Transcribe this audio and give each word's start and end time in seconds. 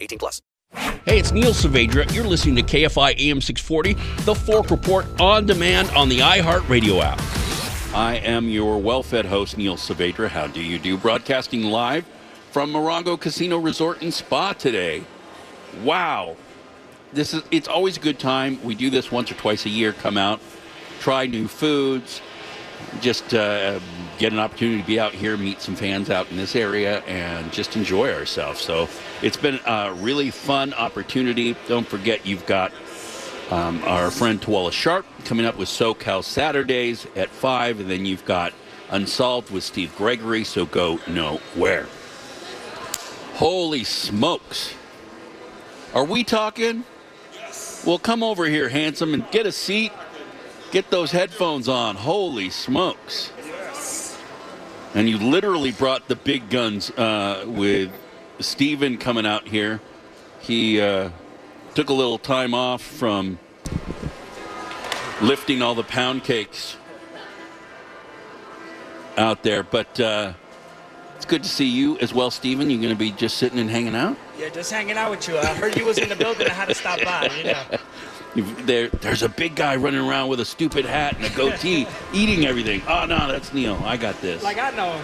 18 0.00 0.18
plus. 0.18 0.42
Hey, 1.06 1.18
it's 1.18 1.32
Neil 1.32 1.52
Saavedra. 1.52 2.12
You're 2.12 2.26
listening 2.26 2.56
to 2.56 2.62
KFI 2.62 3.18
AM 3.18 3.40
640, 3.40 3.94
The 4.24 4.34
Fork 4.34 4.70
Report 4.70 5.06
on 5.20 5.46
demand 5.46 5.90
on 5.90 6.08
the 6.08 6.18
iHeartRadio 6.18 7.02
app. 7.02 7.18
I 7.94 8.16
am 8.16 8.48
your 8.48 8.78
well-fed 8.78 9.24
host, 9.24 9.56
Neil 9.56 9.76
Saavedra. 9.76 10.28
How 10.28 10.46
do 10.46 10.62
you 10.62 10.78
do? 10.78 10.98
Broadcasting 10.98 11.64
live 11.64 12.04
from 12.50 12.72
Morongo 12.72 13.18
Casino 13.18 13.56
Resort 13.56 14.02
and 14.02 14.12
Spa 14.12 14.52
today. 14.52 15.04
Wow, 15.82 16.36
this 17.12 17.32
is 17.32 17.42
it's 17.50 17.68
always 17.68 17.96
a 17.96 18.00
good 18.00 18.18
time. 18.18 18.62
We 18.62 18.74
do 18.74 18.90
this 18.90 19.10
once 19.10 19.30
or 19.30 19.34
twice 19.34 19.64
a 19.64 19.70
year. 19.70 19.92
Come 19.94 20.18
out, 20.18 20.40
try 21.00 21.26
new 21.26 21.48
foods, 21.48 22.20
just 23.00 23.34
uh, 23.34 23.78
get 24.18 24.32
an 24.32 24.38
opportunity 24.38 24.80
to 24.80 24.86
be 24.86 24.98
out 24.98 25.12
here, 25.12 25.36
meet 25.36 25.60
some 25.60 25.76
fans 25.76 26.10
out 26.10 26.30
in 26.30 26.36
this 26.36 26.56
area, 26.56 27.00
and 27.00 27.52
just 27.52 27.76
enjoy 27.76 28.12
ourselves. 28.12 28.60
So 28.60 28.88
it's 29.22 29.36
been 29.36 29.60
a 29.66 29.92
really 29.94 30.30
fun 30.30 30.74
opportunity. 30.74 31.56
Don't 31.66 31.86
forget, 31.86 32.26
you've 32.26 32.46
got 32.46 32.72
um, 33.50 33.82
our 33.84 34.10
friend 34.10 34.40
Tawala 34.40 34.72
Sharp 34.72 35.06
coming 35.24 35.46
up 35.46 35.56
with 35.56 35.68
SoCal 35.68 36.22
Saturdays 36.22 37.06
at 37.16 37.30
five, 37.30 37.80
and 37.80 37.90
then 37.90 38.04
you've 38.04 38.24
got 38.24 38.52
Unsolved 38.90 39.50
with 39.50 39.64
Steve 39.64 39.94
Gregory. 39.96 40.44
So 40.44 40.64
go 40.64 40.98
nowhere. 41.06 41.86
Holy 43.34 43.84
smokes! 43.84 44.74
Are 45.94 46.04
we 46.04 46.24
talking? 46.24 46.84
Well, 47.86 47.98
come 47.98 48.22
over 48.22 48.46
here, 48.46 48.68
handsome, 48.68 49.14
and 49.14 49.30
get 49.30 49.46
a 49.46 49.52
seat. 49.52 49.92
Get 50.70 50.90
those 50.90 51.10
headphones 51.10 51.66
on. 51.68 51.96
Holy 51.96 52.50
smokes. 52.50 53.32
And 54.94 55.08
you 55.08 55.18
literally 55.18 55.72
brought 55.72 56.08
the 56.08 56.16
big 56.16 56.50
guns 56.50 56.90
uh, 56.90 57.44
with 57.46 57.90
Steven 58.40 58.98
coming 58.98 59.24
out 59.24 59.48
here. 59.48 59.80
He 60.40 60.80
uh, 60.80 61.10
took 61.74 61.88
a 61.88 61.92
little 61.92 62.18
time 62.18 62.52
off 62.54 62.82
from 62.82 63.38
lifting 65.20 65.62
all 65.62 65.74
the 65.74 65.84
pound 65.84 66.24
cakes 66.24 66.76
out 69.16 69.42
there. 69.42 69.62
But 69.62 69.98
uh, 69.98 70.32
it's 71.16 71.24
good 71.24 71.42
to 71.42 71.48
see 71.48 71.68
you 71.68 71.98
as 71.98 72.12
well, 72.12 72.30
Steven. 72.30 72.70
You're 72.70 72.80
going 72.80 72.94
to 72.94 72.98
be 72.98 73.10
just 73.10 73.38
sitting 73.38 73.58
and 73.58 73.70
hanging 73.70 73.94
out? 73.94 74.16
Yeah, 74.38 74.50
just 74.50 74.70
hanging 74.70 74.96
out 74.96 75.10
with 75.10 75.26
you. 75.28 75.38
I 75.38 75.54
heard 75.54 75.76
you 75.76 75.84
was 75.84 75.98
in 75.98 76.08
the 76.08 76.16
building. 76.16 76.46
I 76.46 76.52
had 76.52 76.68
to 76.68 76.74
stop 76.74 77.02
by. 77.02 77.30
You 77.36 77.44
know. 77.44 77.64
There, 78.42 78.88
there's 78.88 79.22
a 79.22 79.28
big 79.28 79.54
guy 79.54 79.76
running 79.76 80.00
around 80.00 80.28
with 80.28 80.40
a 80.40 80.44
stupid 80.44 80.84
hat 80.84 81.16
and 81.16 81.24
a 81.24 81.30
goatee, 81.30 81.86
eating 82.12 82.46
everything. 82.46 82.82
Oh 82.88 83.06
no, 83.06 83.28
that's 83.28 83.52
Neil. 83.52 83.80
I 83.84 83.96
got 83.96 84.20
this. 84.20 84.42
Like 84.42 84.58
I 84.58 84.70
know. 84.70 85.00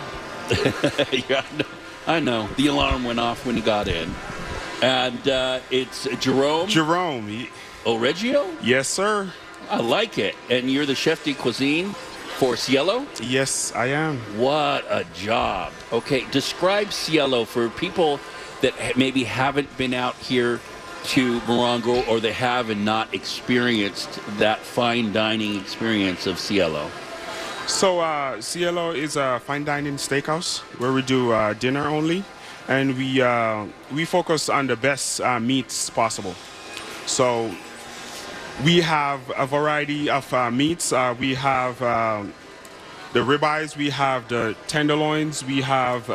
yeah, 1.28 1.44
I 1.52 1.56
know. 1.56 1.66
I 2.06 2.20
know. 2.20 2.48
The 2.56 2.66
alarm 2.66 3.04
went 3.04 3.18
off 3.18 3.46
when 3.46 3.56
he 3.56 3.62
got 3.62 3.88
in, 3.88 4.14
and 4.82 5.28
uh, 5.28 5.60
it's 5.70 6.06
Jerome. 6.20 6.68
Jerome. 6.68 7.48
Oh, 7.86 7.98
Reggio? 7.98 8.50
Yes, 8.62 8.88
sir. 8.88 9.30
I 9.68 9.80
like 9.80 10.16
it. 10.16 10.34
And 10.48 10.70
you're 10.70 10.86
the 10.86 10.94
chef 10.94 11.22
de 11.22 11.34
cuisine 11.34 11.90
for 12.38 12.56
Cielo? 12.56 13.06
Yes, 13.20 13.72
I 13.74 13.86
am. 13.88 14.18
What 14.38 14.86
a 14.88 15.04
job. 15.14 15.72
Okay, 15.92 16.26
describe 16.30 16.92
Cielo 16.92 17.44
for 17.44 17.68
people 17.68 18.20
that 18.62 18.96
maybe 18.96 19.24
haven't 19.24 19.76
been 19.76 19.92
out 19.92 20.16
here 20.16 20.60
to 21.04 21.40
Morongo 21.40 22.06
or 22.08 22.20
they 22.20 22.32
have 22.32 22.70
and 22.70 22.84
not 22.84 23.14
experienced 23.14 24.20
that 24.38 24.60
fine 24.60 25.12
dining 25.12 25.60
experience 25.60 26.26
of 26.26 26.38
Cielo? 26.38 26.90
So, 27.66 28.00
uh, 28.00 28.40
Cielo 28.42 28.90
is 28.90 29.16
a 29.16 29.40
fine 29.44 29.64
dining 29.64 29.96
steakhouse 29.96 30.58
where 30.78 30.92
we 30.92 31.00
do 31.00 31.32
uh, 31.32 31.54
dinner 31.54 31.86
only, 31.86 32.22
and 32.68 32.96
we 32.96 33.22
uh, 33.22 33.66
we 33.90 34.04
focus 34.04 34.50
on 34.50 34.66
the 34.66 34.76
best 34.76 35.20
uh, 35.22 35.40
meats 35.40 35.88
possible. 35.88 36.34
So, 37.06 37.50
we 38.64 38.82
have 38.82 39.20
a 39.36 39.46
variety 39.46 40.10
of 40.10 40.32
uh, 40.32 40.50
meats. 40.50 40.92
Uh, 40.92 41.14
we 41.18 41.34
have 41.34 41.78
the 41.78 43.20
ribeyes, 43.20 43.76
we 43.76 43.90
have 43.90 44.28
the 44.28 44.54
tenderloins, 44.66 45.44
we 45.44 45.62
have 45.62 46.08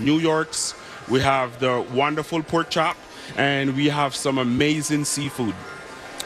New 0.00 0.18
Yorks, 0.18 0.74
we 1.10 1.20
have 1.20 1.58
the 1.60 1.84
wonderful 1.92 2.42
pork 2.42 2.70
chop, 2.70 2.96
and 3.36 3.76
we 3.76 3.88
have 3.88 4.14
some 4.14 4.38
amazing 4.38 5.04
seafood. 5.04 5.54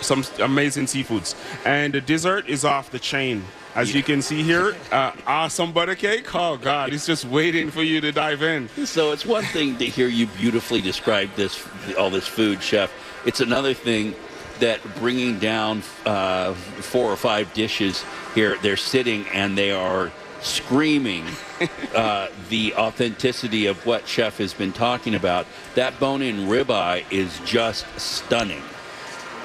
Some 0.00 0.24
amazing 0.40 0.86
seafoods. 0.86 1.34
And 1.66 1.92
the 1.92 2.00
dessert 2.00 2.48
is 2.48 2.64
off 2.64 2.90
the 2.90 2.98
chain. 2.98 3.44
As 3.74 3.94
you 3.94 4.02
can 4.02 4.20
see 4.20 4.42
here, 4.42 4.74
uh, 4.90 5.12
awesome 5.26 5.72
butter 5.72 5.94
cake. 5.94 6.34
Oh 6.34 6.56
God, 6.56 6.92
it's 6.92 7.06
just 7.06 7.24
waiting 7.24 7.70
for 7.70 7.82
you 7.82 8.00
to 8.00 8.10
dive 8.10 8.42
in. 8.42 8.68
So 8.84 9.12
it's 9.12 9.24
one 9.24 9.44
thing 9.44 9.76
to 9.78 9.86
hear 9.86 10.08
you 10.08 10.26
beautifully 10.26 10.80
describe 10.80 11.32
this, 11.36 11.64
all 11.96 12.10
this 12.10 12.26
food, 12.26 12.62
chef. 12.62 12.92
It's 13.24 13.40
another 13.40 13.72
thing 13.72 14.14
that 14.58 14.80
bringing 14.96 15.38
down 15.38 15.82
uh, 16.04 16.54
four 16.54 17.10
or 17.10 17.16
five 17.16 17.52
dishes 17.54 18.04
here, 18.34 18.58
they're 18.62 18.76
sitting 18.76 19.26
and 19.28 19.56
they 19.56 19.70
are 19.70 20.10
screaming 20.42 21.24
uh, 21.94 22.28
the 22.48 22.74
authenticity 22.74 23.66
of 23.66 23.84
what 23.86 24.06
Chef 24.06 24.38
has 24.38 24.54
been 24.54 24.72
talking 24.72 25.14
about. 25.14 25.46
That 25.74 25.98
bone-in 26.00 26.46
ribeye 26.46 27.04
is 27.10 27.38
just 27.44 27.86
stunning. 27.98 28.62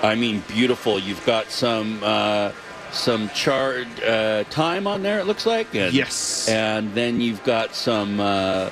I 0.02 0.16
mean, 0.16 0.44
beautiful. 0.48 1.00
You've 1.00 1.26
got 1.26 1.50
some 1.50 2.02
uh, 2.04 2.52
some 2.92 3.30
charred 3.30 3.88
uh, 4.04 4.44
thyme 4.46 4.88
on 4.88 5.04
there. 5.04 5.20
It 5.20 5.26
looks 5.26 5.46
like. 5.46 5.74
And, 5.76 5.94
yes. 5.94 6.48
And 6.48 6.94
then 6.94 7.22
you've 7.22 7.44
got 7.44 7.76
some 7.76 8.20
uh, 8.20 8.70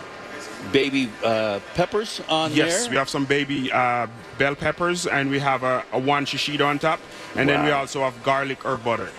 baby 0.71 1.09
uh, 1.23 1.59
peppers 1.75 2.21
on 2.29 2.51
yes, 2.51 2.57
there. 2.57 2.67
Yes, 2.67 2.89
we 2.89 2.95
have 2.97 3.09
some 3.09 3.25
baby 3.25 3.71
uh, 3.71 4.07
bell 4.37 4.55
peppers, 4.55 5.07
and 5.07 5.29
we 5.29 5.39
have 5.39 5.63
a, 5.63 5.83
a 5.91 5.99
one 5.99 6.25
shishito 6.25 6.65
on 6.65 6.79
top, 6.79 6.99
and 7.35 7.49
wow. 7.49 7.55
then 7.55 7.65
we 7.65 7.71
also 7.71 8.01
have 8.01 8.21
garlic 8.23 8.65
or 8.65 8.77
butter. 8.77 9.09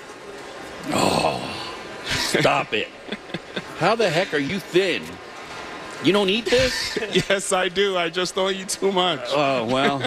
Oh. 0.89 1.64
Stop 2.41 2.72
it. 2.72 2.89
How 3.78 3.95
the 3.95 4.09
heck 4.09 4.34
are 4.34 4.39
you 4.39 4.59
thin? 4.59 5.03
You 6.03 6.12
don't 6.12 6.28
eat 6.28 6.47
this? 6.47 6.99
yes, 7.28 7.53
I 7.53 7.69
do. 7.69 7.97
I 7.97 8.11
just 8.11 8.34
don't 8.34 8.55
eat 8.55 8.69
too 8.69 8.93
much. 8.93 9.21
Oh, 9.28 9.65
well, 9.65 10.03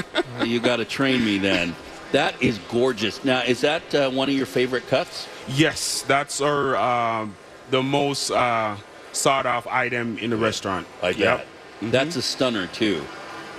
you 0.46 0.60
got 0.60 0.78
to 0.78 0.86
train 0.86 1.26
me 1.26 1.38
then. 1.38 1.76
That 2.12 2.42
is 2.42 2.60
gorgeous. 2.70 3.24
Now, 3.26 3.42
is 3.42 3.62
that 3.62 3.96
uh, 3.96 4.10
one 4.12 4.30
of 4.30 4.36
your 4.36 4.46
favorite 4.46 4.88
cuts? 4.88 5.28
Yes, 5.48 6.04
that's 6.04 6.40
our 6.40 6.76
uh, 6.76 7.28
the 7.72 7.84
most 7.84 8.32
uh, 8.32 8.78
sought 9.12 9.46
off 9.46 9.68
item 9.68 10.18
in 10.20 10.30
the 10.30 10.38
restaurant. 10.38 10.88
I 11.02 11.10
yep. 11.10 11.40
Mm-hmm. 11.40 11.92
That's 11.92 12.16
a 12.16 12.22
stunner 12.22 12.68
too. 12.68 13.04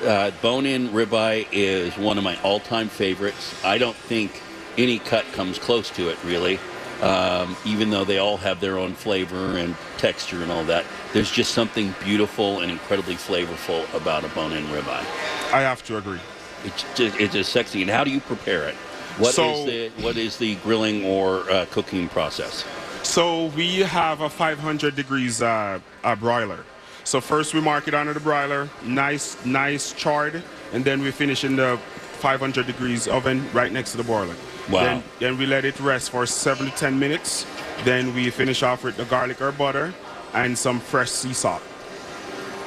Uh, 0.04 0.30
bone-in 0.42 0.88
ribeye 0.90 1.46
is 1.50 1.96
one 1.98 2.18
of 2.18 2.24
my 2.24 2.40
all-time 2.42 2.88
favorites. 2.88 3.54
I 3.64 3.78
don't 3.78 3.96
think 3.96 4.40
any 4.76 5.00
cut 5.00 5.24
comes 5.32 5.58
close 5.58 5.90
to 5.90 6.08
it, 6.08 6.22
really 6.24 6.60
um, 7.02 7.56
even 7.64 7.90
though 7.90 8.04
they 8.04 8.18
all 8.18 8.36
have 8.36 8.60
their 8.60 8.78
own 8.78 8.94
flavor 8.94 9.56
and 9.56 9.76
texture 9.98 10.42
and 10.42 10.50
all 10.50 10.64
that. 10.64 10.84
There's 11.12 11.30
just 11.30 11.52
something 11.52 11.94
beautiful 12.04 12.60
and 12.60 12.70
incredibly 12.70 13.14
flavorful 13.14 13.92
about 13.94 14.24
a 14.24 14.28
bone-in 14.28 14.64
ribeye. 14.66 15.04
I 15.52 15.60
have 15.60 15.84
to 15.84 15.96
agree. 15.96 16.20
It's 16.64 16.84
just, 16.94 17.20
it's 17.20 17.32
just 17.34 17.52
sexy. 17.52 17.82
And 17.82 17.90
how 17.90 18.04
do 18.04 18.10
you 18.10 18.20
prepare 18.20 18.68
it? 18.68 18.74
What 19.18 19.34
so, 19.34 19.50
is 19.50 19.64
the 19.64 20.02
what 20.02 20.16
is 20.16 20.36
the 20.36 20.54
grilling 20.56 21.04
or 21.04 21.48
uh, 21.50 21.66
cooking 21.70 22.08
process? 22.08 22.64
So 23.02 23.46
we 23.46 23.78
have 23.80 24.20
a 24.20 24.28
500 24.28 24.94
degrees 24.94 25.42
uh, 25.42 25.80
uh, 26.04 26.16
broiler. 26.16 26.64
So 27.04 27.20
first 27.20 27.54
we 27.54 27.60
mark 27.60 27.88
it 27.88 27.94
under 27.94 28.12
the 28.12 28.20
broiler, 28.20 28.68
nice, 28.84 29.42
nice 29.46 29.92
charred, 29.92 30.42
and 30.72 30.84
then 30.84 31.00
we 31.00 31.10
finish 31.10 31.42
in 31.42 31.56
the 31.56 31.80
500 32.18 32.66
degrees 32.66 33.08
oven 33.08 33.48
right 33.52 33.72
next 33.72 33.92
to 33.92 33.96
the 33.96 34.04
boiler. 34.04 34.34
Wow. 34.70 34.84
Then, 34.84 35.02
then 35.18 35.38
we 35.38 35.46
let 35.46 35.64
it 35.64 35.78
rest 35.80 36.10
for 36.10 36.26
seven 36.26 36.66
to 36.66 36.72
10 36.72 36.98
minutes. 36.98 37.46
Then 37.84 38.14
we 38.14 38.30
finish 38.30 38.62
off 38.62 38.84
with 38.84 38.96
the 38.96 39.04
garlic 39.04 39.40
or 39.40 39.52
butter 39.52 39.94
and 40.34 40.58
some 40.58 40.80
fresh 40.80 41.10
sea 41.10 41.32
salt. 41.32 41.62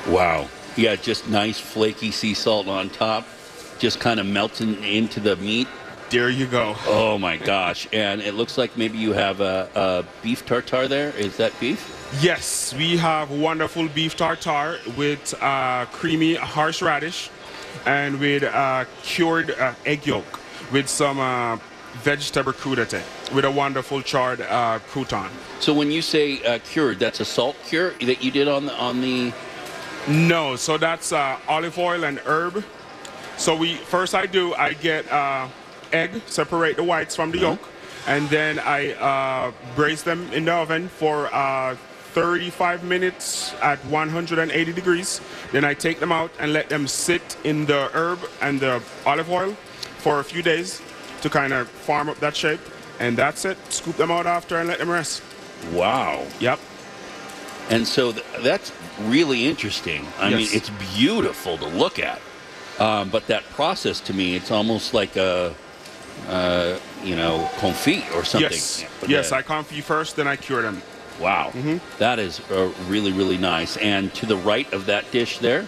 Wow. 0.07 0.48
Yeah, 0.75 0.95
just 0.95 1.27
nice 1.30 1.59
flaky 1.59 2.12
sea 2.12 2.33
salt 2.33 2.68
on 2.68 2.89
top, 2.89 3.27
just 3.77 4.00
kind 4.00 4.19
of 4.19 4.25
melting 4.25 4.81
into 4.83 5.19
the 5.19 5.36
meat. 5.36 5.68
There 6.09 6.30
you 6.30 6.45
go. 6.45 6.75
Oh 6.88 7.18
my 7.18 7.38
gosh. 7.38 7.88
And 7.94 8.21
it 8.21 8.33
looks 8.33 8.57
like 8.57 8.75
maybe 8.77 8.98
you 8.98 9.13
have 9.13 9.39
a, 9.39 9.69
a 9.75 10.06
beef 10.21 10.45
tartare 10.45 10.88
there. 10.88 11.12
Is 11.12 11.38
that 11.38 11.57
beef? 11.59 11.98
Yes, 12.19 12.74
we 12.74 12.98
have 12.98 13.31
wonderful 13.31 13.88
beef 13.88 14.18
tartare 14.18 14.80
with 14.98 15.33
uh, 15.42 15.86
creamy 15.94 16.36
horseradish 16.36 17.30
and 17.85 18.19
with 18.19 18.44
uh, 18.44 18.85
cured 19.03 19.51
uh, 19.51 19.73
egg 19.85 20.06
yolk 20.06 20.39
with 20.71 20.88
some 20.88 21.19
uh, 21.19 21.57
vegetable 22.03 22.53
crudité 22.53 23.01
with 23.33 23.45
a 23.45 23.51
wonderful 23.51 24.01
charred 24.01 24.41
uh, 24.41 24.79
crouton. 24.91 25.29
So 25.59 25.73
when 25.73 25.91
you 25.91 26.01
say 26.01 26.44
uh, 26.44 26.59
cured, 26.59 27.00
that's 27.00 27.19
a 27.19 27.25
salt 27.25 27.56
cure 27.65 27.91
that 28.01 28.23
you 28.23 28.31
did 28.31 28.47
on 28.47 28.65
the 28.65 28.75
on 28.75 29.01
the. 29.01 29.33
No, 30.07 30.56
so 30.56 30.77
that's 30.77 31.12
uh, 31.12 31.38
olive 31.47 31.77
oil 31.77 32.03
and 32.03 32.19
herb. 32.25 32.63
So 33.38 33.56
we 33.56 33.75
first 33.75 34.15
I 34.15 34.25
do 34.25 34.53
I 34.56 34.74
get 34.74 35.12
uh, 35.12 35.47
egg, 35.91 36.21
separate 36.25 36.77
the 36.77 36.83
whites 36.83 37.15
from 37.15 37.31
the 37.31 37.39
yolk, 37.39 37.59
and 38.07 38.27
then 38.29 38.59
I 38.59 38.94
uh, 38.94 39.51
braise 39.75 40.03
them 40.03 40.31
in 40.33 40.45
the 40.45 40.53
oven 40.53 40.88
for 40.88 41.33
uh, 41.33 41.75
35 42.13 42.83
minutes 42.83 43.53
at 43.61 43.79
180 43.85 44.73
degrees. 44.73 45.21
Then 45.51 45.63
I 45.63 45.73
take 45.73 45.99
them 45.99 46.11
out 46.11 46.31
and 46.39 46.53
let 46.53 46.69
them 46.69 46.87
sit 46.87 47.37
in 47.43 47.65
the 47.65 47.89
herb 47.93 48.19
and 48.41 48.59
the 48.59 48.81
olive 49.05 49.29
oil 49.29 49.53
for 49.99 50.19
a 50.19 50.23
few 50.23 50.41
days 50.41 50.81
to 51.21 51.29
kind 51.29 51.53
of 51.53 51.67
farm 51.69 52.09
up 52.09 52.19
that 52.19 52.35
shape. 52.35 52.59
And 52.99 53.17
that's 53.17 53.45
it. 53.45 53.57
Scoop 53.69 53.95
them 53.97 54.11
out 54.11 54.25
after 54.27 54.57
and 54.59 54.67
let 54.67 54.79
them 54.79 54.89
rest. 54.89 55.23
Wow. 55.73 56.25
Yep. 56.39 56.59
And 57.69 57.87
so 57.87 58.11
th- 58.11 58.25
that's 58.41 58.71
really 59.01 59.45
interesting. 59.45 60.05
I 60.19 60.29
Yes. 60.29 60.37
mean, 60.37 60.49
it's 60.51 60.69
beautiful 60.95 61.57
to 61.57 61.65
look 61.65 61.99
at. 61.99 62.19
Um, 62.79 63.09
but 63.09 63.27
that 63.27 63.43
process 63.51 63.99
to 64.01 64.13
me, 64.13 64.35
it's 64.35 64.51
almost 64.51 64.93
like 64.93 65.15
a, 65.15 65.53
uh, 66.27 66.77
you 67.03 67.15
know, 67.15 67.49
confit 67.57 68.03
or 68.15 68.23
something. 68.25 68.51
Yes. 68.51 68.85
Yes, 69.07 69.31
I 69.31 69.41
confit 69.41 69.83
first, 69.83 70.15
then 70.15 70.27
I 70.27 70.35
cure 70.35 70.61
them. 70.61 70.81
Wow. 71.19 71.51
That 71.99 72.19
is 72.19 72.39
uh, 72.51 72.71
really, 72.87 73.11
really 73.11 73.37
nice. 73.37 73.77
And 73.77 74.13
to 74.15 74.25
the 74.25 74.37
right 74.37 74.71
of 74.73 74.85
that 74.87 75.09
dish 75.11 75.37
there, 75.39 75.67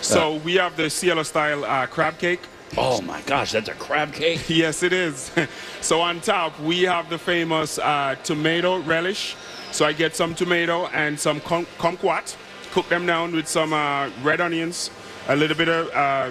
So 0.00 0.36
we 0.44 0.56
have 0.56 0.76
the 0.76 0.90
Cielo 0.90 1.22
style 1.22 1.64
uh, 1.64 1.86
crab 1.86 2.18
cake. 2.18 2.40
oh 2.76 3.00
my 3.02 3.22
gosh, 3.22 3.52
that's 3.52 3.68
a 3.68 3.74
crab 3.74 4.12
cake. 4.12 4.48
Yes, 4.48 4.82
it 4.82 4.92
is. 4.92 5.30
so 5.80 6.00
on 6.00 6.20
top, 6.20 6.58
we 6.60 6.82
have 6.82 7.08
the 7.08 7.18
famous 7.18 7.78
uh, 7.78 8.16
tomato 8.24 8.80
relish. 8.82 9.36
So 9.72 9.84
I 9.86 9.92
get 9.92 10.14
some 10.14 10.34
tomato 10.34 10.86
and 10.92 11.18
some 11.18 11.40
kum- 11.40 11.66
kumquat, 11.78 12.36
cook 12.72 12.88
them 12.88 13.06
down 13.06 13.32
with 13.34 13.48
some 13.48 13.72
uh, 13.72 14.10
red 14.22 14.40
onions, 14.40 14.90
a 15.28 15.34
little 15.36 15.56
bit 15.56 15.68
of 15.68 15.88
uh, 15.94 16.30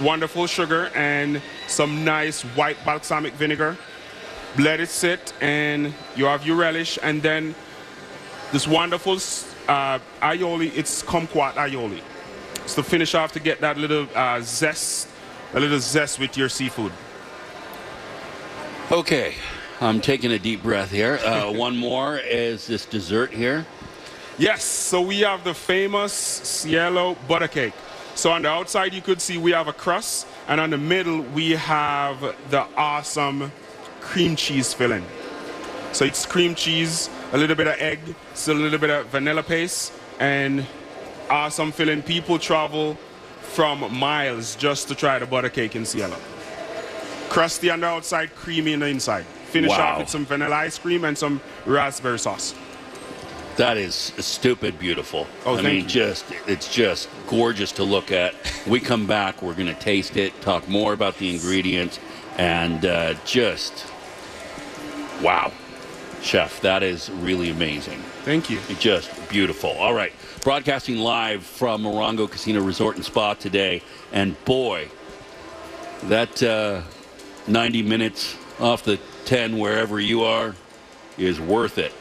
wonderful 0.00 0.46
sugar, 0.46 0.90
and 0.94 1.40
some 1.68 2.04
nice 2.04 2.42
white 2.56 2.76
balsamic 2.84 3.32
vinegar. 3.34 3.76
Let 4.58 4.80
it 4.80 4.88
sit, 4.90 5.32
and 5.40 5.92
you 6.16 6.26
have 6.26 6.46
your 6.46 6.56
relish, 6.56 6.98
and 7.02 7.22
then 7.22 7.54
this 8.52 8.66
wonderful 8.66 9.14
uh, 9.68 9.98
aioli. 10.22 10.76
It's 10.76 11.02
kumquat 11.02 11.54
aioli. 11.54 12.00
So 12.66 12.82
to 12.82 12.88
finish 12.88 13.14
off 13.14 13.32
to 13.32 13.40
get 13.40 13.60
that 13.60 13.78
little 13.78 14.08
uh, 14.14 14.40
zest, 14.40 15.08
a 15.54 15.60
little 15.60 15.78
zest 15.78 16.18
with 16.18 16.36
your 16.36 16.48
seafood. 16.48 16.92
Okay, 18.90 19.34
I'm 19.80 20.00
taking 20.00 20.32
a 20.32 20.38
deep 20.38 20.62
breath 20.62 20.90
here. 20.90 21.18
Uh, 21.24 21.52
one 21.66 21.76
more 21.76 22.18
is 22.18 22.66
this 22.66 22.86
dessert 22.86 23.32
here. 23.32 23.66
Yes, 24.38 24.64
so 24.64 25.00
we 25.00 25.20
have 25.20 25.44
the 25.44 25.54
famous 25.54 26.12
Cielo 26.12 27.16
butter 27.26 27.48
cake. 27.48 27.72
So 28.14 28.30
on 28.30 28.42
the 28.42 28.48
outside, 28.48 28.94
you 28.94 29.02
could 29.02 29.20
see 29.20 29.38
we 29.38 29.52
have 29.52 29.68
a 29.68 29.72
crust, 29.72 30.26
and 30.48 30.60
on 30.60 30.70
the 30.70 30.78
middle, 30.78 31.20
we 31.20 31.52
have 31.52 32.20
the 32.50 32.66
awesome 32.76 33.52
cream 34.00 34.36
cheese 34.36 34.72
filling. 34.72 35.04
So 35.92 36.04
it's 36.04 36.26
cream 36.26 36.54
cheese, 36.54 37.10
a 37.32 37.38
little 37.38 37.56
bit 37.56 37.66
of 37.66 37.74
egg, 37.78 37.98
still 38.34 38.56
a 38.56 38.58
little 38.58 38.78
bit 38.78 38.90
of 38.90 39.06
vanilla 39.06 39.42
paste, 39.42 39.92
and 40.18 40.64
awesome 41.30 41.72
filling. 41.72 42.02
People 42.02 42.38
travel 42.38 42.96
from 43.40 43.92
miles 43.96 44.56
just 44.56 44.88
to 44.88 44.94
try 44.94 45.18
the 45.18 45.26
butter 45.26 45.48
cake 45.48 45.76
in 45.76 45.84
Cielo. 45.84 46.16
Crusty 47.28 47.70
on 47.70 47.80
the 47.80 47.86
outside, 47.86 48.34
creamy 48.34 48.74
on 48.74 48.80
the 48.80 48.86
inside. 48.86 49.24
Finish 49.50 49.70
Wow. 49.70 49.92
off 49.94 49.98
with 49.98 50.08
some 50.08 50.24
vanilla 50.26 50.54
ice 50.56 50.78
cream 50.78 51.04
and 51.04 51.16
some 51.16 51.40
raspberry 51.64 52.18
sauce. 52.18 52.54
That 53.56 53.78
is 53.78 53.94
stupid 54.18 54.78
beautiful. 54.78 55.26
Oh, 55.46 55.56
I 55.56 55.62
mean, 55.62 55.74
you. 55.76 55.82
just 55.82 56.26
it's 56.46 56.72
just 56.72 57.08
gorgeous 57.26 57.72
to 57.72 57.84
look 57.84 58.12
at. 58.12 58.34
We 58.66 58.80
come 58.80 59.06
back, 59.06 59.40
we're 59.40 59.54
going 59.54 59.68
to 59.68 59.80
taste 59.80 60.16
it, 60.18 60.38
talk 60.42 60.68
more 60.68 60.92
about 60.92 61.16
the 61.18 61.34
ingredients, 61.34 61.98
and 62.36 62.84
uh, 62.84 63.14
just 63.24 63.86
wow, 65.22 65.52
chef, 66.26 66.60
that 66.60 66.82
is 66.82 67.10
really 67.10 67.50
amazing. 67.50 67.98
Thank 68.24 68.50
you. 68.50 68.60
Just 68.78 69.28
beautiful. 69.28 69.70
All 69.70 69.94
right, 69.94 70.12
broadcasting 70.42 70.96
live 70.98 71.44
from 71.44 71.82
Morongo 71.82 72.30
Casino 72.30 72.62
Resort 72.62 72.96
and 72.96 73.04
Spa 73.04 73.34
today, 73.34 73.82
and 74.12 74.42
boy, 74.44 74.88
that 76.04 76.42
uh, 76.42 76.82
90 77.46 77.82
minutes 77.82 78.36
off 78.60 78.82
the 78.82 78.98
10 79.24 79.58
wherever 79.58 80.00
you 80.00 80.24
are 80.24 80.54
is 81.16 81.40
worth 81.40 81.78
it 81.78 81.92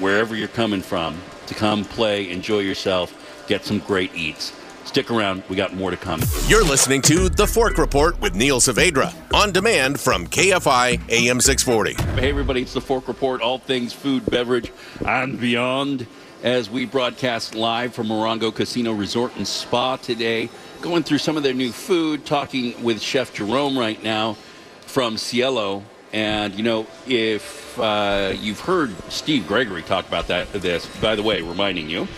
wherever 0.00 0.36
you're 0.36 0.48
coming 0.48 0.82
from 0.82 1.20
to 1.46 1.54
come 1.54 1.84
play, 1.84 2.30
enjoy 2.30 2.60
yourself, 2.60 3.44
get 3.48 3.64
some 3.64 3.78
great 3.80 4.14
eats. 4.14 4.52
Stick 4.88 5.10
around, 5.10 5.42
we 5.50 5.54
got 5.54 5.74
more 5.74 5.90
to 5.90 5.98
come. 5.98 6.22
You're 6.46 6.64
listening 6.64 7.02
to 7.02 7.28
The 7.28 7.46
Fork 7.46 7.76
Report 7.76 8.18
with 8.22 8.34
Neil 8.34 8.58
Saavedra 8.58 9.12
on 9.34 9.52
demand 9.52 10.00
from 10.00 10.26
KFI 10.26 11.10
AM 11.10 11.42
640. 11.42 11.92
Hey, 12.18 12.30
everybody, 12.30 12.62
it's 12.62 12.72
the 12.72 12.80
Fork 12.80 13.06
Report, 13.06 13.42
all 13.42 13.58
things 13.58 13.92
food, 13.92 14.24
beverage, 14.30 14.72
and 15.06 15.38
beyond. 15.38 16.06
As 16.42 16.70
we 16.70 16.86
broadcast 16.86 17.54
live 17.54 17.92
from 17.92 18.06
Morongo 18.06 18.52
Casino 18.52 18.94
Resort 18.94 19.36
and 19.36 19.46
Spa 19.46 19.96
today, 19.96 20.48
going 20.80 21.02
through 21.02 21.18
some 21.18 21.36
of 21.36 21.42
their 21.42 21.52
new 21.52 21.70
food, 21.70 22.24
talking 22.24 22.82
with 22.82 23.02
Chef 23.02 23.34
Jerome 23.34 23.78
right 23.78 24.02
now 24.02 24.38
from 24.86 25.18
Cielo. 25.18 25.82
And, 26.14 26.54
you 26.54 26.62
know, 26.62 26.86
if 27.06 27.78
uh, 27.78 28.32
you've 28.40 28.60
heard 28.60 28.94
Steve 29.12 29.46
Gregory 29.46 29.82
talk 29.82 30.08
about 30.08 30.28
that, 30.28 30.50
this, 30.54 30.86
by 31.02 31.14
the 31.14 31.22
way, 31.22 31.42
reminding 31.42 31.90
you, 31.90 32.08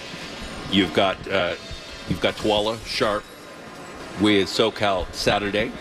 you've 0.70 0.94
got, 0.94 1.16
uh, 1.28 1.56
you've 2.10 2.20
got 2.20 2.36
Twala 2.36 2.78
Sharp 2.84 3.24
with 4.20 4.48
SoCal 4.48 5.10
Saturday 5.14 5.72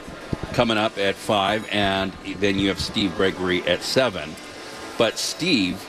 coming 0.54 0.78
up 0.78 0.98
at 0.98 1.16
5, 1.16 1.68
and 1.72 2.14
then 2.38 2.58
you 2.58 2.70
have 2.70 2.80
Steve 2.80 3.16
Gregory 3.16 3.62
at 3.64 3.84
7. 3.84 4.30
But 4.98 5.18
Steve 5.18 5.86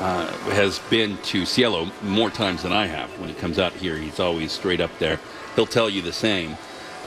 uh, 0.00 0.26
has 0.50 0.78
been 0.90 1.16
to 1.18 1.46
Cielo 1.46 1.90
more 2.02 2.30
times 2.30 2.62
than 2.62 2.72
I 2.72 2.86
have. 2.86 3.08
When 3.18 3.28
he 3.28 3.34
comes 3.34 3.58
out 3.58 3.72
here, 3.72 3.96
he's 3.96 4.20
always 4.20 4.52
straight 4.52 4.80
up 4.80 4.90
there. 4.98 5.20
He'll 5.54 5.66
tell 5.66 5.88
you 5.88 6.02
the 6.02 6.12
same. 6.12 6.56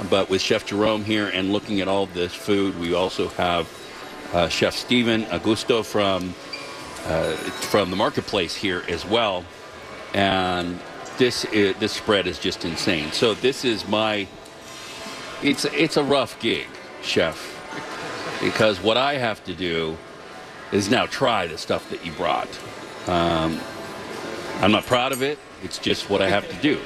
But 0.10 0.30
with 0.30 0.42
Chef 0.42 0.66
Jerome 0.66 1.04
here 1.04 1.28
and 1.28 1.52
looking 1.52 1.82
at 1.82 1.88
all 1.88 2.06
this 2.06 2.34
food, 2.34 2.80
we 2.80 2.94
also 2.94 3.30
have 3.30 3.68
uh, 4.34 4.48
Chef 4.48 4.76
Steven 4.76 5.24
Augusto 5.26 5.84
from 5.84 6.34
uh, 7.06 7.36
from 7.36 7.90
the 7.90 7.96
marketplace 7.96 8.54
here 8.56 8.84
as 8.90 9.06
well. 9.06 9.46
And 10.14 10.80
this 11.18 11.46
is, 11.46 11.76
this 11.78 11.94
spread 11.94 12.28
is 12.28 12.40
just 12.40 12.66
insane. 12.66 13.12
So 13.12 13.34
this 13.34 13.66
is 13.66 13.88
my 13.88 14.28
it's 15.44 15.66
it's 15.66 15.98
a 15.98 16.04
rough 16.04 16.40
gig, 16.40 16.68
chef, 17.02 17.38
because 18.42 18.82
what 18.82 18.98
I 18.98 19.16
have 19.16 19.44
to 19.46 19.54
do 19.54 19.98
is 20.72 20.90
now 20.90 21.06
try 21.06 21.48
the 21.48 21.58
stuff 21.58 21.90
that 21.90 22.06
you 22.06 22.12
brought. 22.14 22.50
Um, 23.08 23.60
I'm 24.60 24.72
not 24.72 24.86
proud 24.86 25.12
of 25.12 25.22
it. 25.22 25.40
It's 25.64 25.78
just 25.78 26.10
what 26.10 26.22
I 26.22 26.30
have 26.30 26.48
to 26.50 26.56
do. 26.56 26.80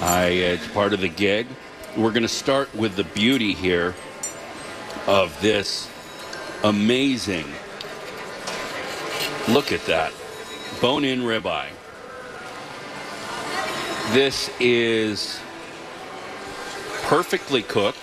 I 0.00 0.26
it's 0.26 0.66
part 0.68 0.92
of 0.92 1.00
the 1.00 1.08
gig. 1.08 1.46
We're 1.96 2.10
going 2.10 2.22
to 2.22 2.28
start 2.28 2.74
with 2.74 2.96
the 2.96 3.04
beauty 3.04 3.54
here 3.54 3.94
of 5.06 5.38
this 5.40 5.88
amazing. 6.64 7.46
Look 9.48 9.72
at 9.72 9.84
that 9.86 10.12
bone-in 10.80 11.20
ribeye. 11.20 11.68
This 14.14 14.48
is 14.60 15.40
perfectly 17.02 17.62
cooked. 17.62 17.98